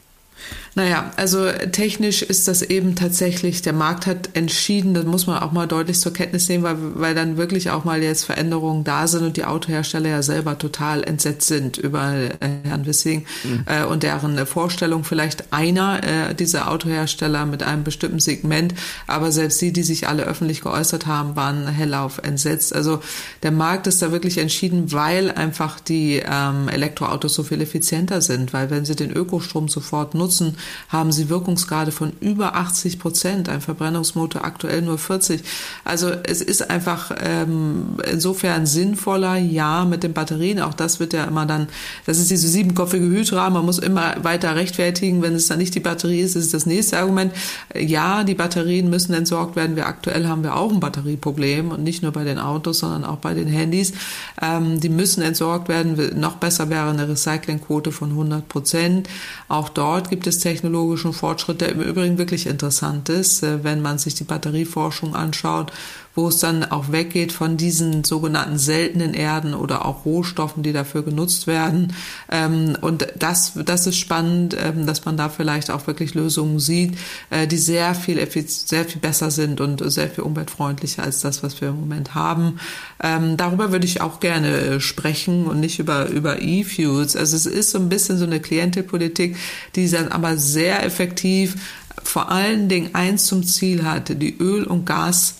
[0.74, 5.52] Naja, also technisch ist das eben tatsächlich, der Markt hat entschieden, das muss man auch
[5.52, 9.22] mal deutlich zur Kenntnis nehmen, weil, weil dann wirklich auch mal jetzt Veränderungen da sind
[9.22, 12.28] und die Autohersteller ja selber total entsetzt sind über äh,
[12.64, 13.64] Herrn Wissing mhm.
[13.66, 18.72] äh, und deren Vorstellung vielleicht einer äh, dieser Autohersteller mit einem bestimmten Segment,
[19.07, 22.74] aber selbst die, die sich alle öffentlich geäußert haben, waren hellauf entsetzt.
[22.74, 23.02] Also
[23.42, 28.55] der Markt ist da wirklich entschieden, weil einfach die ähm, Elektroautos so viel effizienter sind,
[28.55, 30.57] weil wenn sie den Ökostrom sofort nutzen, nutzen,
[30.88, 33.49] haben sie Wirkungsgrade von über 80 Prozent.
[33.49, 35.42] Ein Verbrennungsmotor aktuell nur 40.
[35.85, 40.61] Also es ist einfach ähm, insofern sinnvoller, ja, mit den Batterien.
[40.61, 41.68] Auch das wird ja immer dann,
[42.07, 43.51] das ist diese siebenkopfige Hydra.
[43.51, 45.23] Man muss immer weiter rechtfertigen.
[45.23, 47.33] Wenn es dann nicht die Batterie ist, ist das nächste Argument.
[47.75, 49.77] Ja, die Batterien müssen entsorgt werden.
[49.77, 53.18] Wir aktuell haben wir auch ein Batterieproblem und nicht nur bei den Autos, sondern auch
[53.18, 53.92] bei den Handys.
[54.40, 56.18] Ähm, die müssen entsorgt werden.
[56.18, 59.09] Noch besser wäre eine Recyclingquote von 100 Prozent.
[59.49, 63.96] Auch dort gibt es technologischen Fortschritt, der im Übrigen wirklich interessant ist, äh, wenn man
[63.96, 65.72] sich die Batterieforschung anschaut
[66.14, 71.03] wo es dann auch weggeht von diesen sogenannten seltenen Erden oder auch Rohstoffen, die dafür
[71.03, 71.94] genutzt werden.
[72.31, 76.98] Ähm, und das, das ist spannend, ähm, dass man da vielleicht auch wirklich Lösungen sieht,
[77.31, 81.61] äh, die sehr viel, sehr viel besser sind und sehr viel umweltfreundlicher als das, was
[81.61, 82.61] wir im Moment haben.
[83.03, 87.16] Ähm, darüber würde ich auch gerne äh, sprechen und nicht über, über E-Fuels.
[87.16, 89.37] Also es ist so ein bisschen so eine Klientelpolitik,
[89.75, 91.57] die dann aber sehr effektiv
[92.03, 95.37] vor allen Dingen eins zum Ziel hat, die Öl- und Gas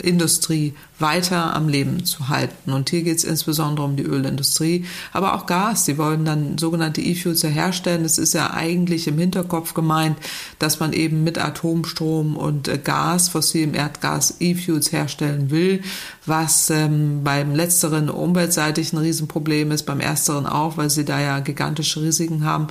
[0.00, 2.72] Industrie weiter am Leben zu halten.
[2.72, 5.84] Und hier geht es insbesondere um die Ölindustrie, aber auch Gas.
[5.84, 8.04] Sie wollen dann sogenannte E-Fuels herstellen.
[8.04, 10.18] Es ist ja eigentlich im Hinterkopf gemeint,
[10.58, 15.82] dass man eben mit Atomstrom und äh, Gas, fossilem Erdgas, E-Fuels herstellen will,
[16.30, 21.40] was ähm, beim letzteren umweltseitig ein Riesenproblem ist, beim ersteren auch, weil sie da ja
[21.40, 22.68] gigantische Risiken haben.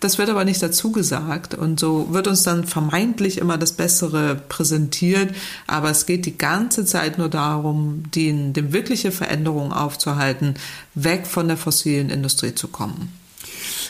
[0.00, 4.34] Das wird aber nicht dazu gesagt und so wird uns dann vermeintlich immer das Bessere
[4.48, 5.32] präsentiert,
[5.68, 10.54] aber es geht die ganze Zeit nur darum, die, die wirkliche Veränderung aufzuhalten,
[10.96, 13.12] weg von der fossilen Industrie zu kommen.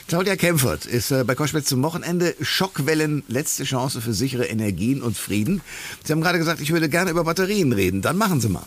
[0.09, 2.35] Claudia Kempfert ist äh, bei Koschwitz zum Wochenende.
[2.43, 5.63] Schockwellen, letzte Chance für sichere Energien und Frieden.
[6.05, 8.03] Sie haben gerade gesagt, ich würde gerne über Batterien reden.
[8.03, 8.67] Dann machen Sie mal.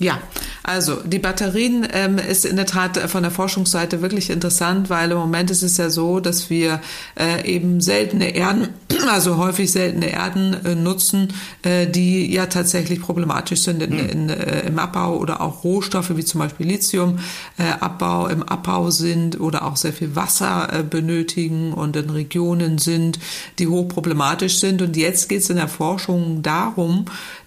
[0.00, 0.18] Ja,
[0.64, 5.18] also die Batterien ähm, ist in der Tat von der Forschungsseite wirklich interessant, weil im
[5.18, 6.80] Moment ist es ja so, dass wir
[7.16, 8.70] äh, eben seltene Erden,
[9.08, 11.28] also häufig seltene Erden äh, nutzen,
[11.62, 14.08] äh, die ja tatsächlich problematisch sind in, hm.
[14.08, 17.20] in, äh, im Abbau oder auch Rohstoffe wie zum Beispiel Lithium
[17.56, 23.20] äh, im Abbau sind oder auch sehr viel Wasser äh, benötigen und in Regionen sind,
[23.60, 24.82] die hochproblematisch sind.
[24.82, 27.04] Und jetzt geht es in der Forschung darum,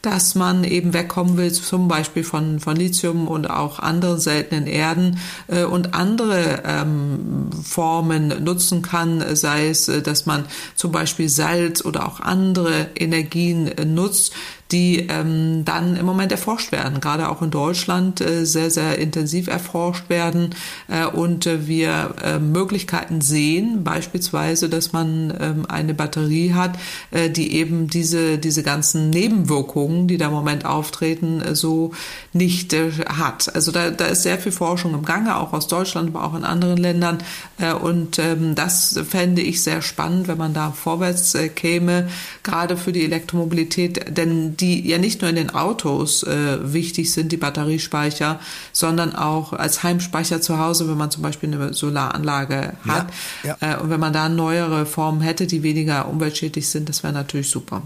[0.07, 5.19] dass man eben wegkommen will, zum Beispiel von, von Lithium und auch anderen seltenen Erden
[5.47, 11.83] äh, und andere ähm, Formen nutzen kann, sei es, äh, dass man zum Beispiel Salz
[11.83, 14.31] oder auch andere Energien äh, nutzt,
[14.71, 19.47] die ähm, dann im Moment erforscht werden, gerade auch in Deutschland äh, sehr, sehr intensiv
[19.47, 20.55] erforscht werden
[20.87, 26.77] äh, und äh, wir äh, Möglichkeiten sehen, beispielsweise, dass man ähm, eine Batterie hat,
[27.11, 31.91] äh, die eben diese, diese ganzen Nebenwirkungen, die da im Moment auftreten, äh, so
[32.33, 33.53] nicht äh, hat.
[33.55, 36.43] Also da, da ist sehr viel Forschung im Gange, auch aus Deutschland, aber auch in
[36.43, 37.19] anderen Ländern.
[37.57, 42.09] Äh, und ähm, das fände ich sehr spannend, wenn man da vorwärts äh, käme,
[42.43, 47.31] gerade für die Elektromobilität, denn die ja nicht nur in den Autos äh, wichtig sind,
[47.31, 48.39] die Batteriespeicher,
[48.71, 53.07] sondern auch als Heimspeicher zu Hause, wenn man zum Beispiel eine Solaranlage hat.
[53.43, 53.75] Ja, ja.
[53.75, 57.49] Äh, und wenn man da neuere Formen hätte, die weniger umweltschädlich sind, das wäre natürlich
[57.49, 57.83] super.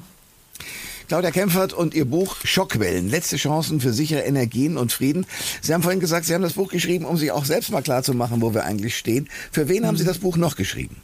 [1.12, 5.26] Claudia Kempfert und Ihr Buch Schockwellen, letzte Chancen für sichere Energien und Frieden.
[5.62, 8.42] Sie haben vorhin gesagt, Sie haben das Buch geschrieben, um sich auch selbst mal klarzumachen,
[8.42, 9.28] wo wir eigentlich stehen.
[9.52, 11.02] Für wen haben Sie das Buch noch geschrieben?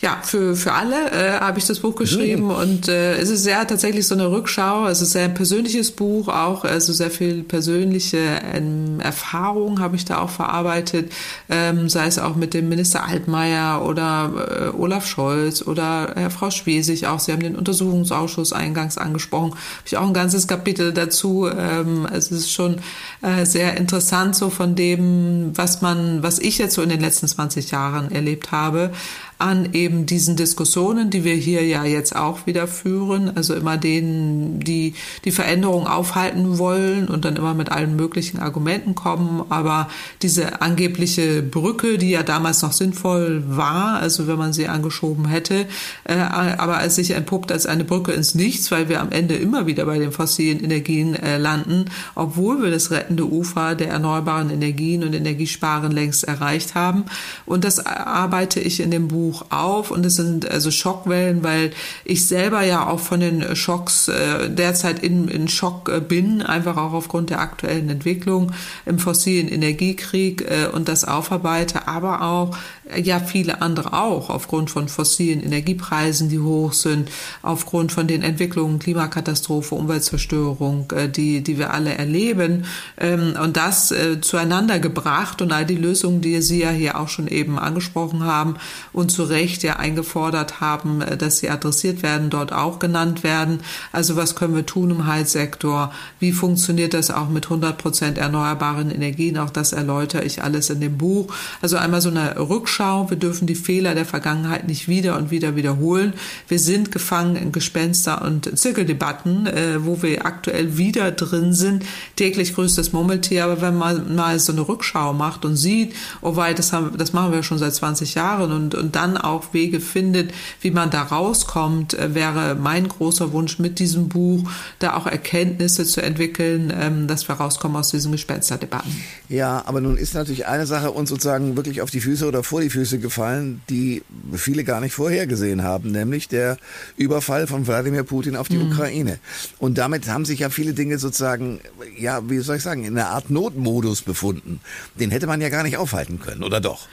[0.00, 2.50] Ja, für, für alle äh, habe ich das Buch geschrieben mhm.
[2.50, 4.86] und äh, es ist sehr tatsächlich so eine Rückschau.
[4.86, 8.18] Es ist sehr ein persönliches Buch, auch also sehr viel persönliche
[8.54, 11.12] ähm, Erfahrung habe ich da auch verarbeitet,
[11.48, 16.50] ähm, sei es auch mit dem Minister Altmaier oder äh, Olaf Scholz oder äh, Frau
[16.50, 17.18] Schwesig auch.
[17.18, 19.50] Sie haben den Untersuchungsausschuss eingangs angesprochen.
[19.50, 21.48] Habe ich auch ein ganzes Kapitel dazu.
[21.48, 22.76] Ähm, es ist schon
[23.22, 27.26] äh, sehr interessant so von dem, was man, was ich jetzt so in den letzten
[27.26, 28.92] 20 Jahren erlebt habe
[29.38, 34.58] an eben diesen Diskussionen, die wir hier ja jetzt auch wieder führen, also immer denen,
[34.58, 39.88] die die Veränderung aufhalten wollen und dann immer mit allen möglichen Argumenten kommen, aber
[40.22, 45.66] diese angebliche Brücke, die ja damals noch sinnvoll war, also wenn man sie angeschoben hätte,
[46.02, 49.68] äh, aber als sich entpuppt als eine Brücke ins Nichts, weil wir am Ende immer
[49.68, 51.84] wieder bei den fossilen Energien äh, landen,
[52.16, 57.04] obwohl wir das rettende Ufer der erneuerbaren Energien und Energiesparen längst erreicht haben.
[57.46, 61.72] Und das arbeite ich in dem Buch Buch auf und es sind also Schockwellen, weil
[62.04, 66.78] ich selber ja auch von den Schocks äh, derzeit in, in Schock äh, bin, einfach
[66.78, 68.52] auch aufgrund der aktuellen Entwicklung
[68.86, 72.56] im fossilen Energiekrieg äh, und das aufarbeite, aber auch
[72.96, 77.10] ja viele andere auch aufgrund von fossilen Energiepreisen, die hoch sind,
[77.42, 82.64] aufgrund von den Entwicklungen Klimakatastrophe, Umweltzerstörung, die die wir alle erleben
[82.96, 87.28] ähm, und das zueinander gebracht und all die Lösungen, die Sie ja hier auch schon
[87.28, 88.54] eben angesprochen haben
[88.94, 93.58] und zu Recht ja eingefordert haben, äh, dass sie adressiert werden, dort auch genannt werden.
[93.90, 95.92] Also was können wir tun im Heizsektor?
[96.20, 99.36] Wie funktioniert das auch mit 100 Prozent erneuerbaren Energien?
[99.36, 101.34] Auch das erläutere ich alles in dem Buch.
[101.60, 103.10] Also einmal so eine Rückschau.
[103.10, 106.12] Wir dürfen die Fehler der Vergangenheit nicht wieder und wieder wiederholen.
[106.46, 111.84] Wir sind gefangen in Gespenster und Zirkeldebatten, äh, wo wir aktuell wieder drin sind.
[112.14, 113.46] Täglich grüßt das Murmeltier.
[113.46, 117.12] Aber wenn man mal so eine Rückschau macht und sieht, oh weit, das, haben, das
[117.12, 120.90] machen wir schon seit 20 Jahren und, und dann dann auch Wege findet, wie man
[120.90, 126.72] da rauskommt, äh, wäre mein großer Wunsch mit diesem Buch, da auch Erkenntnisse zu entwickeln,
[126.74, 128.94] ähm, dass wir rauskommen aus diesen Gespensterdebatten.
[129.28, 132.60] Ja, aber nun ist natürlich eine Sache uns sozusagen wirklich auf die Füße oder vor
[132.60, 134.02] die Füße gefallen, die
[134.34, 136.56] viele gar nicht vorhergesehen haben, nämlich der
[136.96, 138.72] Überfall von Wladimir Putin auf die mhm.
[138.72, 139.18] Ukraine.
[139.58, 141.60] Und damit haben sich ja viele Dinge sozusagen,
[141.98, 144.60] ja, wie soll ich sagen, in einer Art Notmodus befunden.
[144.98, 146.88] Den hätte man ja gar nicht aufhalten können, oder doch?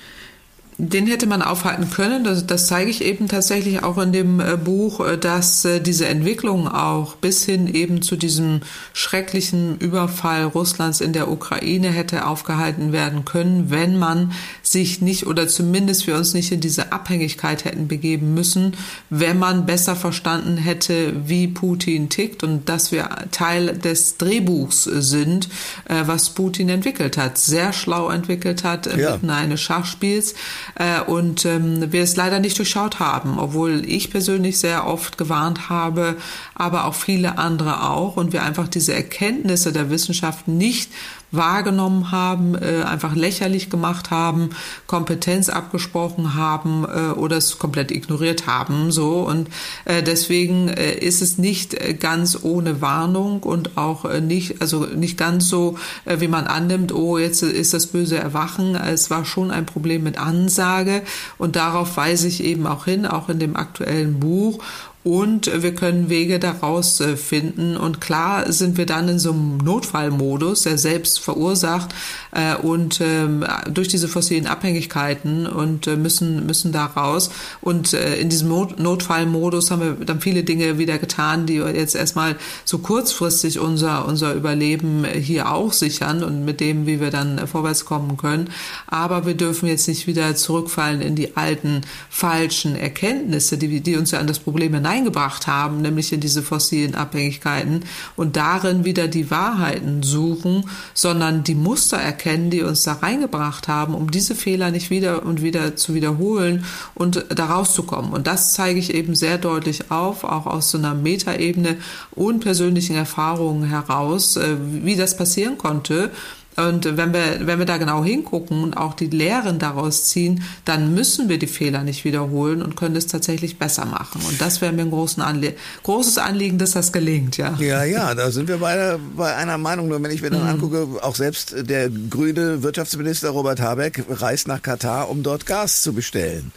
[0.77, 2.25] Den hätte man aufhalten können.
[2.25, 6.07] Das, das, zeige ich eben tatsächlich auch in dem äh, Buch, äh, dass äh, diese
[6.07, 8.59] Entwicklung auch bis hin eben zu diesem
[8.91, 14.33] schrecklichen Überfall Russlands in der Ukraine hätte aufgehalten werden können, wenn man
[14.63, 18.75] sich nicht oder zumindest wir uns nicht in diese Abhängigkeit hätten begeben müssen,
[19.09, 25.47] wenn man besser verstanden hätte, wie Putin tickt und dass wir Teil des Drehbuchs sind,
[25.87, 29.11] was Putin entwickelt hat, sehr schlau entwickelt hat, ja.
[29.11, 30.35] mitten eines Schachspiels
[30.75, 35.69] äh, und ähm, wir es leider nicht durchschaut haben, obwohl ich persönlich sehr oft gewarnt
[35.69, 36.17] habe,
[36.53, 38.17] aber auch viele andere auch.
[38.17, 40.91] Und wir einfach diese Erkenntnisse der Wissenschaft nicht
[41.35, 44.49] wahrgenommen haben, äh, einfach lächerlich gemacht haben,
[44.87, 48.91] Kompetenz abgesprochen haben äh, oder es komplett ignoriert haben.
[48.91, 49.49] So und
[49.85, 54.85] äh, deswegen äh, ist es nicht äh, ganz ohne Warnung und auch äh, nicht, also
[54.85, 58.75] nicht ganz so, äh, wie man annimmt, oh, jetzt ist das böse Erwachen.
[58.75, 61.01] Es war schon ein Problem mit Ansage
[61.37, 64.63] und darauf weise ich eben auch hin, auch in dem aktuellen Buch
[65.05, 67.77] und wir können Wege daraus äh, finden.
[67.77, 71.93] Und klar sind wir dann in so einem Notfallmodus, der selbst verursacht
[72.31, 77.29] äh, und ähm, durch diese fossilen Abhängigkeiten und äh, müssen, müssen da raus.
[77.61, 82.79] Und in diesem Notfallmodus haben wir dann viele Dinge wieder getan, die jetzt erstmal so
[82.79, 88.17] kurzfristig unser, unser Überleben hier auch sichern und mit dem, wie wir dann vorwärts kommen
[88.17, 88.49] können.
[88.87, 94.11] Aber wir dürfen jetzt nicht wieder zurückfallen in die alten falschen Erkenntnisse, die, die uns
[94.11, 97.83] ja an das Problem hinein hineingebracht haben, nämlich in diese fossilen Abhängigkeiten
[98.15, 103.93] und darin wieder die Wahrheiten suchen, sondern die Muster erkennen, die uns da reingebracht haben,
[103.93, 108.11] um diese Fehler nicht wieder und wieder zu wiederholen und da rauszukommen.
[108.13, 111.77] Und das zeige ich eben sehr deutlich auf, auch aus so einer Metaebene
[112.11, 116.11] und persönlichen Erfahrungen heraus, äh, wie das passieren konnte
[116.55, 120.93] und wenn wir, wenn wir da genau hingucken und auch die Lehren daraus ziehen, dann
[120.93, 124.21] müssen wir die Fehler nicht wiederholen und können es tatsächlich besser machen.
[124.27, 127.55] Und das wäre mir ein großen Anlie großes Anliegen, dass das gelingt, ja.
[127.59, 129.89] Ja, ja, da sind wir beide bei einer Meinung.
[129.89, 130.49] Nur wenn ich mir dann mhm.
[130.49, 135.93] angucke, auch selbst der grüne Wirtschaftsminister Robert Habeck reist nach Katar, um dort Gas zu
[135.93, 136.51] bestellen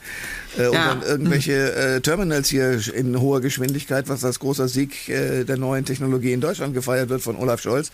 [0.56, 0.88] äh, und ja.
[0.88, 5.84] dann irgendwelche äh, Terminals hier in hoher Geschwindigkeit, was als großer Sieg äh, der neuen
[5.84, 7.90] Technologie in Deutschland gefeiert wird von Olaf Scholz,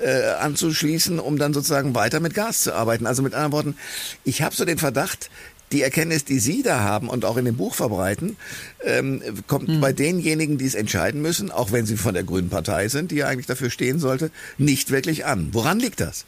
[0.00, 3.06] äh, anzuschließen, um dann sozusagen weiter mit Gas zu arbeiten.
[3.06, 3.76] Also mit anderen Worten,
[4.24, 5.30] ich habe so den Verdacht,
[5.72, 8.36] die Erkenntnis, die Sie da haben und auch in dem Buch verbreiten,
[8.84, 9.80] ähm, kommt mhm.
[9.80, 13.16] bei denjenigen, die es entscheiden müssen, auch wenn sie von der Grünen Partei sind, die
[13.16, 15.48] ja eigentlich dafür stehen sollte, nicht wirklich an.
[15.52, 16.24] Woran liegt das?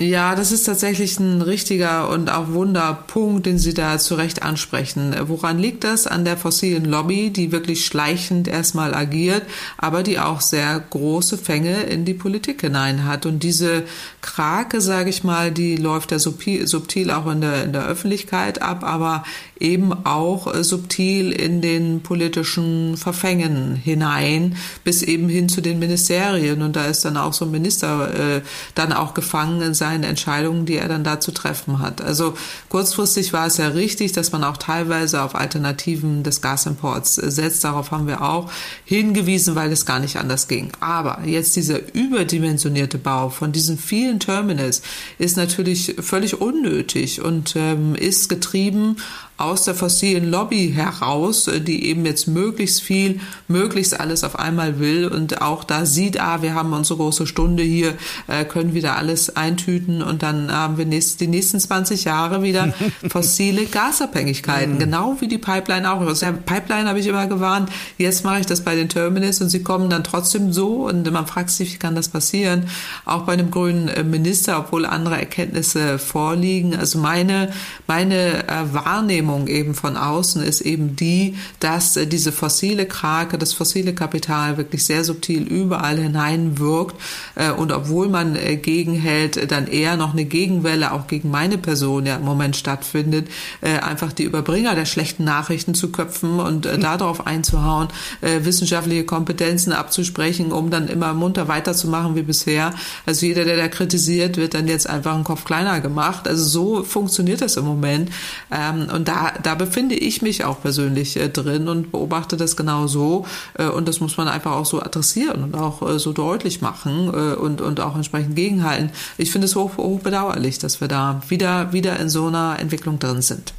[0.00, 5.12] Ja, das ist tatsächlich ein richtiger und auch Wunderpunkt, den Sie da zu Recht ansprechen.
[5.26, 6.06] Woran liegt das?
[6.06, 9.42] An der fossilen Lobby, die wirklich schleichend erstmal agiert,
[9.76, 13.26] aber die auch sehr große Fänge in die Politik hinein hat.
[13.26, 13.82] Und diese
[14.20, 18.84] Krake, sage ich mal, die läuft ja subtil auch in der, in der Öffentlichkeit ab,
[18.84, 19.24] aber
[19.58, 26.62] eben auch äh, subtil in den politischen Verfängen hinein, bis eben hin zu den Ministerien.
[26.62, 28.42] Und da ist dann auch so ein Minister äh,
[28.76, 32.02] dann auch gefangen in seinen Entscheidungen, die er dann da zu treffen hat.
[32.02, 32.34] Also
[32.68, 37.64] kurzfristig war es ja richtig, dass man auch teilweise auf Alternativen des Gasimports äh, setzt.
[37.64, 38.50] Darauf haben wir auch
[38.84, 40.72] hingewiesen, weil es gar nicht anders ging.
[40.80, 44.82] Aber jetzt dieser überdimensionierte Bau von diesen vielen Terminals
[45.18, 48.96] ist natürlich völlig unnötig und ähm, ist getrieben
[49.38, 54.80] aus der fossilen Lobby heraus, äh, die eben jetzt möglichst viel, möglichst alles auf einmal
[54.80, 57.94] will und auch da sieht, ah, wir haben unsere große Stunde hier,
[58.26, 62.74] äh, können wieder alles eintüten und dann haben wir nächst, die nächsten 20 Jahre wieder
[63.08, 64.78] fossile Gasabhängigkeiten, mhm.
[64.80, 66.00] genau wie die Pipeline auch.
[66.00, 69.50] Aus der Pipeline habe ich immer gewarnt, jetzt mache ich das bei den Terminals und
[69.50, 72.64] sie kommen dann trotzdem so und man fragt sich, wie kann das passieren?
[73.04, 76.74] Auch bei einem grünen äh, Minister, obwohl andere Erkenntnisse vorliegen.
[76.74, 77.52] Also meine,
[77.86, 83.52] meine Wahrnehmung Wahrnehmung eben von außen ist eben die, dass äh, diese fossile Krake, das
[83.52, 86.96] fossile Kapital wirklich sehr subtil überall hineinwirkt
[87.34, 92.06] äh, und obwohl man äh, gegenhält, dann eher noch eine Gegenwelle auch gegen meine Person
[92.06, 93.28] ja im Moment stattfindet,
[93.60, 97.88] einfach die Überbringer der schlechten Nachrichten zu köpfen und darauf einzuhauen,
[98.20, 102.72] wissenschaftliche Kompetenzen abzusprechen, um dann immer munter weiterzumachen wie bisher.
[103.06, 106.26] Also jeder, der da kritisiert, wird dann jetzt einfach einen Kopf kleiner gemacht.
[106.28, 108.10] Also so funktioniert das im Moment.
[108.50, 112.86] Ähm, und da da, befinde ich mich auch persönlich äh, drin und beobachte das genau
[112.86, 113.26] so.
[113.54, 117.08] Äh, und das muss man einfach auch so adressieren und auch äh, so deutlich machen
[117.08, 118.90] äh, und, und auch entsprechend gegenhalten.
[119.16, 122.98] Ich finde es hoch, hoch bedauerlich, dass wir da wieder, wieder in so einer Entwicklung
[122.98, 123.52] drin sind.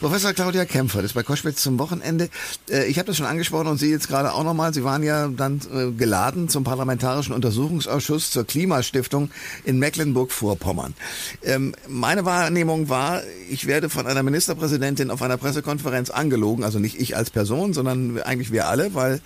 [0.00, 2.28] Professor Claudia Kämpfer, ist bei Koschwitz zum Wochenende.
[2.70, 4.72] Äh, ich habe das schon angesprochen und Sie jetzt gerade auch nochmal.
[4.72, 9.30] Sie waren ja dann äh, geladen zum Parlamentarischen Untersuchungsausschuss zur Klimastiftung
[9.64, 10.94] in Mecklenburg-Vorpommern.
[11.42, 17.00] Ähm, meine Wahrnehmung war, ich werde von einer Ministerpräsidentin auf einer Pressekonferenz angelogen, also nicht
[17.00, 19.20] ich als Person, sondern eigentlich wir alle, weil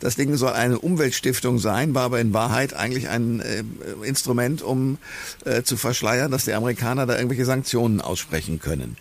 [0.00, 3.62] das Ding soll eine Umweltstiftung sein, war aber in Wahrheit eigentlich ein äh,
[4.02, 4.98] Instrument, um
[5.64, 8.96] zu verschleiern, dass die Amerikaner da irgendwelche Sanktionen aussprechen können.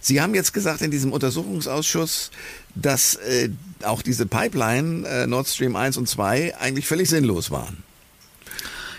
[0.00, 2.30] Sie haben jetzt gesagt in diesem Untersuchungsausschuss,
[2.74, 3.50] dass äh,
[3.82, 7.82] auch diese Pipeline äh, Nord Stream 1 und 2 eigentlich völlig sinnlos waren.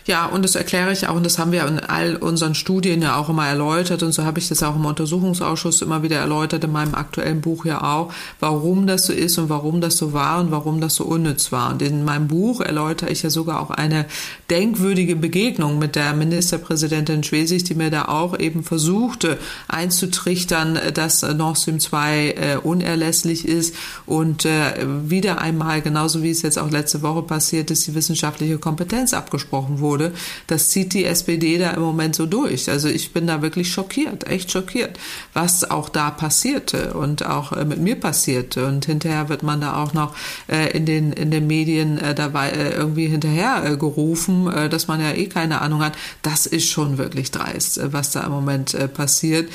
[0.06, 3.16] Ja, und das erkläre ich auch, und das haben wir in all unseren Studien ja
[3.16, 6.74] auch immer erläutert, und so habe ich das auch im Untersuchungsausschuss immer wieder erläutert, in
[6.74, 10.52] meinem aktuellen Buch ja auch, warum das so ist und warum das so war und
[10.52, 11.72] warum das so unnütz war.
[11.72, 14.06] Und in meinem Buch erläutere ich ja sogar auch eine
[14.50, 19.38] denkwürdige Begegnung mit der Ministerpräsidentin Schwesig, die mir da auch eben versuchte
[19.70, 23.74] einzutrichtern, dass Nord Stream 2 äh, unerlässlich ist
[24.06, 28.58] und äh, wieder einmal, genauso wie es jetzt auch letzte Woche passiert ist, die wissenschaftliche
[28.58, 30.12] Kompetenz abgesprochen wurde wurde,
[30.48, 32.70] das zieht die SPD da im Moment so durch.
[32.70, 34.98] Also ich bin da wirklich schockiert, echt schockiert,
[35.34, 38.66] was auch da passierte und auch äh, mit mir passierte.
[38.66, 40.16] Und hinterher wird man da auch noch
[40.48, 45.28] äh, in den in den Medien äh, dabei irgendwie hinterher gerufen, dass man ja eh
[45.28, 45.94] keine Ahnung hat.
[46.22, 49.50] Das ist schon wirklich dreist, was da im Moment passiert.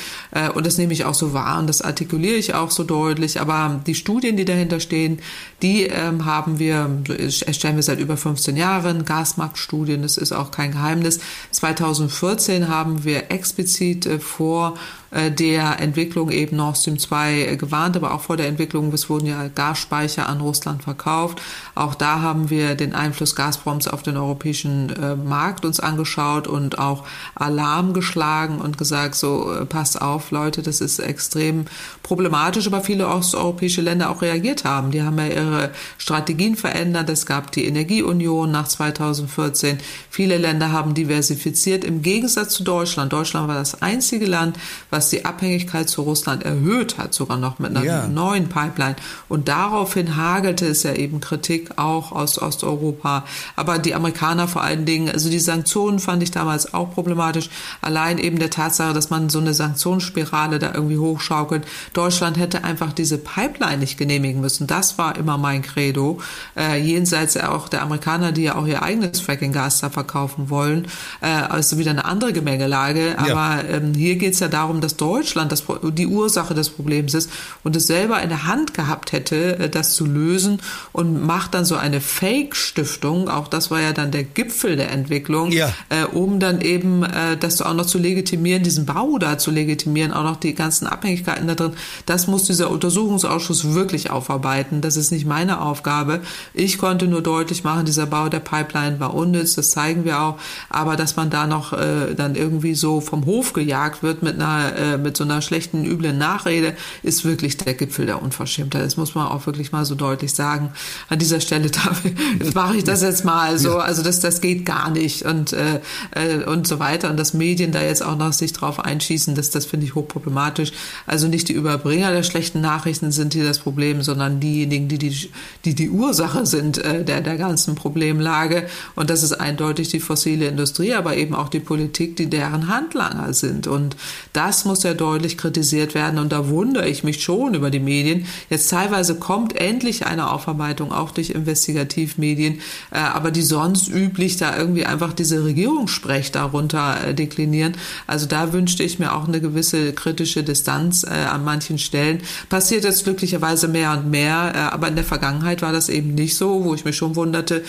[0.55, 3.41] und das nehme ich auch so wahr und das artikuliere ich auch so deutlich.
[3.41, 5.20] Aber die Studien, die dahinter stehen,
[5.62, 7.03] die ähm, haben wir,
[7.47, 11.20] erstellen wir seit über 15 Jahren, Gasmarktstudien, das ist auch kein Geheimnis.
[11.53, 14.74] 2014 haben wir explizit äh, vor
[15.11, 19.09] äh, der Entwicklung eben Nord Stream 2 äh, gewarnt, aber auch vor der Entwicklung, es
[19.09, 21.41] wurden ja Gasspeicher an Russland verkauft.
[21.74, 24.93] Auch da haben wir den Einfluss Gazproms auf den europäischen
[25.24, 27.05] Markt uns angeschaut und auch
[27.35, 31.66] Alarm geschlagen und gesagt, so passt auf, Leute, das ist extrem
[32.03, 34.91] problematisch, aber viele osteuropäische Länder auch reagiert haben.
[34.91, 37.09] Die haben ja ihre Strategien verändert.
[37.11, 39.79] Es gab die Energieunion nach 2014.
[40.19, 43.12] Viele Länder haben diversifiziert im Gegensatz zu Deutschland.
[43.12, 44.57] Deutschland war das einzige Land,
[44.91, 48.09] was die Abhängigkeit zu Russland erhöht hat, sogar noch mit einer ja.
[48.09, 48.97] neuen Pipeline.
[49.29, 53.27] Und daraufhin hagelte es ja eben Kritik auch aus Osteuropa.
[53.55, 57.49] Aber die Amerikaner vor allen Dingen, also die Sanktionen fand ich damals auch problematisch.
[57.81, 61.64] Allein eben der Tatsache, dass man so eine Sanktionsspirale da irgendwie hochschaukelt.
[61.93, 64.66] Deutschland hätte einfach diese Pipeline nicht genehmigen müssen.
[64.66, 66.21] Das war immer mein Credo.
[66.57, 70.07] Äh, jenseits auch der Amerikaner, die ja auch ihr eigenes Fracking-Gas da verkaufen
[70.50, 70.88] wollen.
[71.20, 73.14] Äh, also wieder eine andere Gemengelage.
[73.18, 73.76] Aber ja.
[73.76, 77.30] ähm, hier geht es ja darum, dass dass Deutschland das, die Ursache des Problems ist
[77.62, 81.66] und es selber in der Hand gehabt hätte, äh, das zu lösen und macht dann
[81.66, 85.74] so eine Fake-Stiftung, auch das war ja dann der Gipfel der Entwicklung, ja.
[85.90, 90.12] äh, um dann eben äh, das auch noch zu legitimieren, diesen Bau da zu legitimieren,
[90.12, 91.72] auch noch die ganzen Abhängigkeiten da drin.
[92.06, 94.80] Das muss dieser Untersuchungsausschuss wirklich aufarbeiten.
[94.80, 96.20] Das ist nicht meine Aufgabe.
[96.54, 100.38] Ich konnte nur deutlich machen, dieser Bau der Pipeline war unnütz, das zeigen wir auch.
[100.68, 104.76] Aber dass man da noch äh, dann irgendwie so vom Hof gejagt wird mit einer
[104.76, 108.84] äh, mit so einer schlechten, üblen Nachrede, ist wirklich der Gipfel der Unverschämtheit.
[108.84, 110.70] Das muss man auch wirklich mal so deutlich sagen.
[111.09, 111.70] An dieser Stelle
[112.55, 113.78] mache ich das jetzt mal so.
[113.78, 115.80] Also das, das geht gar nicht und, äh,
[116.11, 117.11] äh, und so weiter.
[117.11, 120.72] Und dass Medien da jetzt auch noch sich drauf einschießen, das, das finde ich hochproblematisch.
[121.07, 125.30] Also nicht die Überbringer der schlechten Nachrichten sind hier das Problem, sondern diejenigen, die die,
[125.64, 128.66] die, die Ursache sind äh, der, der ganzen Problemlage.
[128.94, 133.33] Und das ist eindeutig die fossile Industrie, aber eben auch die Politik, die deren Handlanger
[133.35, 133.68] sind.
[133.68, 133.97] Und
[134.33, 138.26] das muss ja deutlich kritisiert werden und da wundere ich mich schon über die Medien.
[138.51, 142.61] Jetzt teilweise kommt endlich eine Aufarbeitung auch durch Investigativmedien,
[142.91, 147.76] äh, aber die sonst üblich da irgendwie einfach diese Regierungssprech darunter äh, deklinieren.
[148.07, 152.22] Also da wünschte ich mir auch eine gewisse kritische Distanz äh, an manchen Stellen.
[152.49, 156.64] Passiert jetzt glücklicherweise mehr und mehr, aber in der Vergangenheit war das eben nicht so,
[156.64, 157.62] wo ich mich schon wunderte,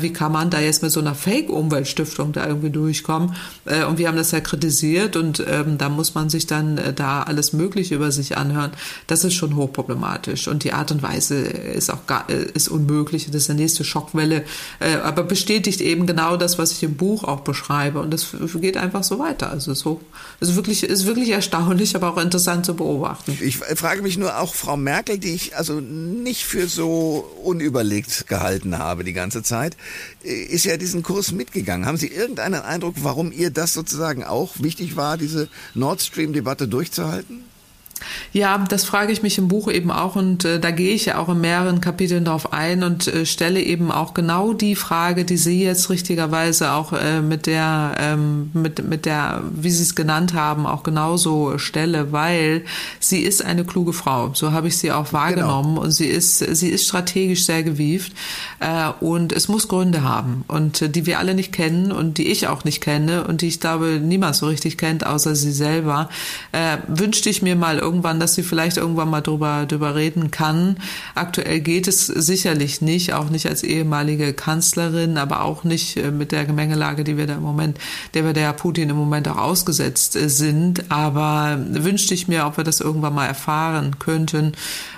[0.00, 1.14] wie kann man da jetzt mit so einer
[1.54, 3.34] Fake-Umweltstiftung da irgendwie durchkommen.
[3.64, 6.92] Äh, und wir haben das ja kritisiert und ähm, da muss man sich dann äh,
[6.92, 8.72] da alles Mögliche über sich anhören,
[9.06, 10.48] das ist schon hochproblematisch.
[10.48, 13.26] Und die Art und Weise ist auch gar, äh, ist unmöglich.
[13.26, 14.44] Das ist die nächste Schockwelle.
[14.80, 18.00] Äh, aber bestätigt eben genau das, was ich im Buch auch beschreibe.
[18.00, 18.28] Und das
[18.60, 19.50] geht einfach so weiter.
[19.50, 19.84] Also es
[20.40, 23.38] ist wirklich, ist wirklich erstaunlich, aber auch interessant zu beobachten.
[23.40, 28.78] Ich frage mich nur auch Frau Merkel, die ich also nicht für so unüberlegt gehalten
[28.78, 29.76] habe die ganze Zeit,
[30.24, 31.86] ist ja diesen Kurs mitgegangen.
[31.86, 36.66] Haben Sie irgendeinen Eindruck, warum ihr das sozusagen auch wichtig war, diese Nord Stream Debatte
[36.66, 37.44] durchzuhalten?
[38.32, 41.18] Ja, das frage ich mich im Buch eben auch und äh, da gehe ich ja
[41.18, 45.36] auch in mehreren Kapiteln darauf ein und äh, stelle eben auch genau die Frage, die
[45.36, 50.34] Sie jetzt richtigerweise auch äh, mit der, ähm, mit, mit der, wie Sie es genannt
[50.34, 52.64] haben, auch genauso stelle, weil
[53.00, 54.30] sie ist eine kluge Frau.
[54.34, 55.82] So habe ich sie auch wahrgenommen genau.
[55.82, 58.12] und sie ist, sie ist strategisch sehr gewieft
[58.60, 62.28] äh, und es muss Gründe haben und äh, die wir alle nicht kennen und die
[62.28, 66.08] ich auch nicht kenne und die ich glaube niemand so richtig kennt, außer sie selber.
[66.52, 70.78] Äh, wünschte ich mir mal irgendwann, dass sie vielleicht irgendwann mal drüber, drüber reden kann.
[71.14, 76.32] Aktuell geht es sicherlich nicht, auch nicht als ehemalige Kanzlerin, aber auch nicht äh, mit
[76.32, 77.78] der Gemengelage, die wir da im Moment,
[78.14, 80.90] der wir der Putin im Moment auch ausgesetzt äh, sind.
[80.90, 84.52] Aber wünschte ich mir, ob wir das irgendwann mal erfahren könnten,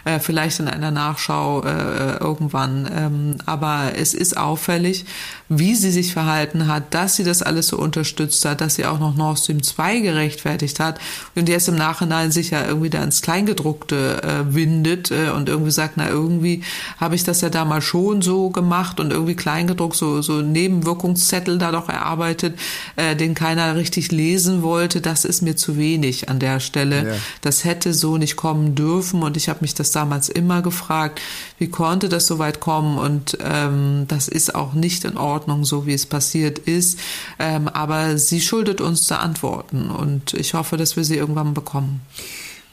[0.07, 2.89] äh, vielleicht in einer Nachschau irgendwann.
[2.95, 5.05] Ähm, aber es ist auffällig,
[5.49, 8.99] wie sie sich verhalten hat, dass sie das alles so unterstützt hat, dass sie auch
[8.99, 10.99] noch Nord Stream 2 gerechtfertigt hat
[11.35, 15.71] und jetzt im Nachhinein sich ja irgendwie da ins Kleingedruckte äh, windet äh, und irgendwie
[15.71, 16.63] sagt, na irgendwie
[16.99, 21.71] habe ich das ja damals schon so gemacht und irgendwie Kleingedruckt, so, so Nebenwirkungszettel da
[21.71, 22.59] doch erarbeitet,
[22.97, 27.07] äh, den keiner richtig lesen wollte, das ist mir zu wenig an der Stelle.
[27.07, 27.15] Ja.
[27.41, 31.21] Das hätte so nicht kommen dürfen und ich habe mich das damals immer gefragt,
[31.59, 35.87] wie konnte das so weit kommen und ähm, das ist auch nicht in Ordnung so
[35.87, 36.99] wie es passiert ist.
[37.39, 42.01] Ähm, aber sie schuldet uns da Antworten und ich hoffe, dass wir sie irgendwann bekommen.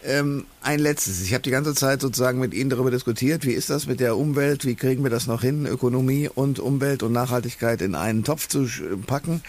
[0.06, 1.22] Ähm, ein letztes.
[1.22, 4.18] Ich habe die ganze Zeit sozusagen mit Ihnen darüber diskutiert, wie ist das mit der
[4.18, 8.50] Umwelt, wie kriegen wir das noch hin, Ökonomie und Umwelt und Nachhaltigkeit in einen Topf
[8.50, 8.68] zu
[9.08, 9.42] packen.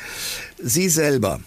[0.63, 1.41] Sie selber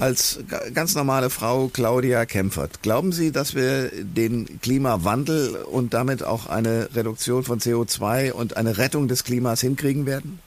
[0.00, 0.40] als
[0.74, 6.88] ganz normale Frau Claudia Kempfert, glauben Sie, dass wir den Klimawandel und damit auch eine
[6.94, 10.40] Reduktion von CO2 und eine Rettung des Klimas hinkriegen werden?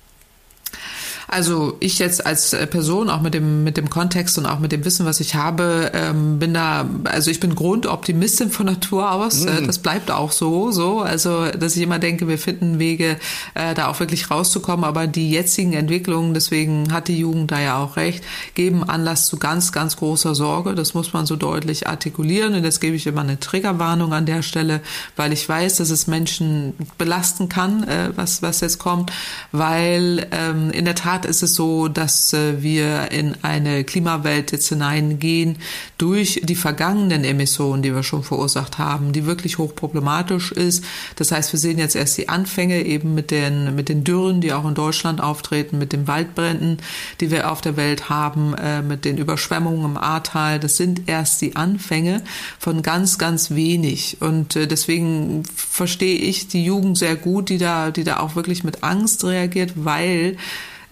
[1.33, 4.71] Also ich jetzt als äh, Person, auch mit dem, mit dem Kontext und auch mit
[4.71, 9.45] dem Wissen, was ich habe, ähm, bin da, also ich bin Grundoptimistin von Natur aus.
[9.45, 9.65] Mhm.
[9.65, 10.99] das bleibt auch so, so.
[10.99, 13.17] Also, dass ich immer denke, wir finden Wege,
[13.55, 14.85] äh, da auch wirklich rauszukommen.
[14.85, 18.23] Aber die jetzigen Entwicklungen, deswegen hat die Jugend da ja auch recht,
[18.53, 20.75] geben Anlass zu ganz, ganz großer Sorge.
[20.75, 22.53] Das muss man so deutlich artikulieren.
[22.53, 24.81] Und jetzt gebe ich immer eine Triggerwarnung an der Stelle,
[25.15, 29.11] weil ich weiß, dass es Menschen belasten kann, äh, was, was jetzt kommt,
[29.51, 34.51] weil ähm, in der Tat Tat ist es so, dass äh, wir in eine Klimawelt
[34.51, 35.57] jetzt hineingehen
[35.97, 40.83] durch die vergangenen Emissionen, die wir schon verursacht haben, die wirklich hochproblematisch ist.
[41.15, 44.53] Das heißt, wir sehen jetzt erst die Anfänge eben mit den, mit den Dürren, die
[44.53, 46.77] auch in Deutschland auftreten, mit den Waldbränden,
[47.21, 50.59] die wir auf der Welt haben, äh, mit den Überschwemmungen im Ahrtal.
[50.59, 52.21] Das sind erst die Anfänge
[52.59, 54.17] von ganz, ganz wenig.
[54.19, 58.63] Und äh, deswegen verstehe ich die Jugend sehr gut, die da, die da auch wirklich
[58.63, 60.37] mit Angst reagiert, weil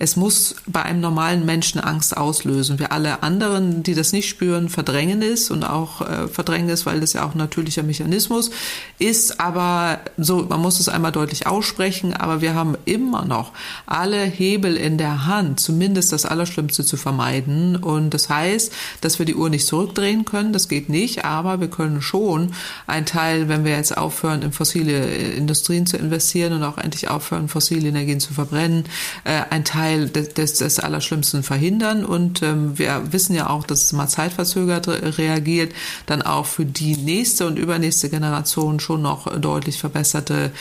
[0.02, 2.80] es muss bei einem normalen Menschen Angst auslösen.
[2.80, 7.02] Wir alle anderen, die das nicht spüren, verdrängen es und auch äh, verdrängen es, weil
[7.02, 8.49] das ja auch ein natürlicher Mechanismus
[8.97, 9.39] ist.
[9.39, 13.52] Aber so, man muss es einmal deutlich aussprechen, aber wir haben immer noch
[13.86, 17.76] alle Hebel in der Hand, zumindest das Allerschlimmste zu vermeiden.
[17.76, 21.70] Und das heißt, dass wir die Uhr nicht zurückdrehen können, das geht nicht, aber wir
[21.70, 22.54] können schon
[22.88, 27.49] einen Teil, wenn wir jetzt aufhören, in fossile Industrien zu investieren und auch endlich aufhören,
[27.49, 28.86] fossile Energien zu verbrennen,
[29.26, 32.06] äh, ein Teil Teil des, des Allerschlimmsten verhindern.
[32.06, 34.88] Und ähm, wir wissen ja auch, dass es mal zeitverzögert
[35.18, 35.74] reagiert,
[36.06, 40.52] dann auch für die nächste und übernächste Generation schon noch deutlich verbesserte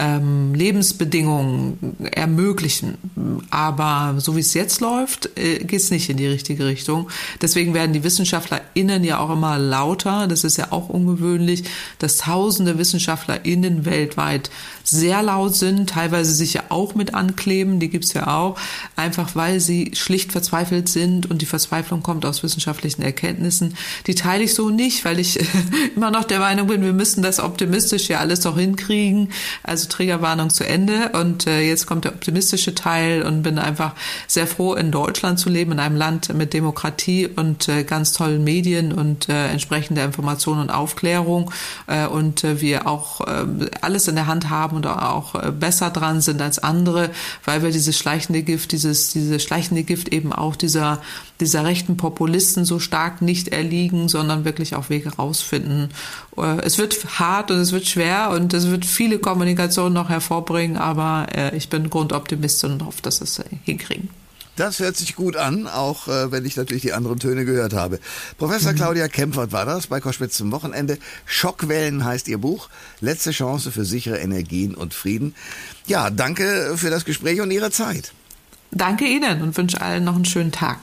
[0.00, 2.96] ähm, Lebensbedingungen ermöglichen.
[3.50, 7.08] Aber so wie es jetzt läuft, äh, geht es nicht in die richtige Richtung.
[7.42, 10.26] Deswegen werden die WissenschaftlerInnen ja auch immer lauter.
[10.26, 11.64] Das ist ja auch ungewöhnlich,
[11.98, 14.50] dass tausende WissenschaftlerInnen weltweit
[14.82, 18.58] sehr laut sind, teilweise sich ja auch mit ankleben, die gibt's ja auch,
[18.96, 23.76] einfach weil sie schlicht verzweifelt sind und die Verzweiflung kommt aus wissenschaftlichen Erkenntnissen.
[24.06, 25.38] Die teile ich so nicht, weil ich
[25.96, 29.28] immer noch der Meinung bin, wir müssen das optimistisch ja alles doch hinkriegen.
[29.62, 31.10] Also Triggerwarnung zu Ende.
[31.12, 33.94] Und äh, jetzt kommt der optimistische Teil und bin einfach
[34.26, 38.42] sehr froh, in Deutschland zu leben, in einem Land mit Demokratie und äh, ganz tollen
[38.42, 41.52] Medien und äh, entsprechender Information und Aufklärung.
[41.86, 43.44] Äh, und äh, wir auch äh,
[43.82, 47.10] alles in der Hand haben und auch äh, besser dran sind als andere,
[47.44, 51.00] weil wir dieses schleichende Gift, dieses, dieses schleichende Gift eben auch dieser,
[51.40, 55.90] dieser rechten Populisten so stark nicht erliegen, sondern wirklich auch Wege rausfinden.
[56.36, 60.76] Äh, es wird hart und es wird schwer und es wird viele Kommunikation noch hervorbringen,
[60.76, 64.08] aber äh, ich bin Grundoptimist und hoffe, dass wir es hinkriegen.
[64.56, 67.98] Das hört sich gut an, auch äh, wenn ich natürlich die anderen Töne gehört habe.
[68.36, 68.76] Professor mhm.
[68.76, 70.98] Claudia Kempfert war das bei Koschwitz zum Wochenende.
[71.24, 72.68] Schockwellen heißt ihr Buch.
[73.00, 75.34] Letzte Chance für sichere Energien und Frieden.
[75.86, 78.12] Ja, danke für das Gespräch und Ihre Zeit.
[78.72, 80.78] Danke Ihnen und wünsche allen noch einen schönen Tag.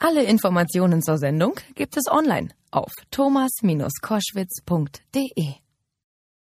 [0.00, 5.65] Alle Informationen zur Sendung gibt es online auf thomas-koschwitz.de.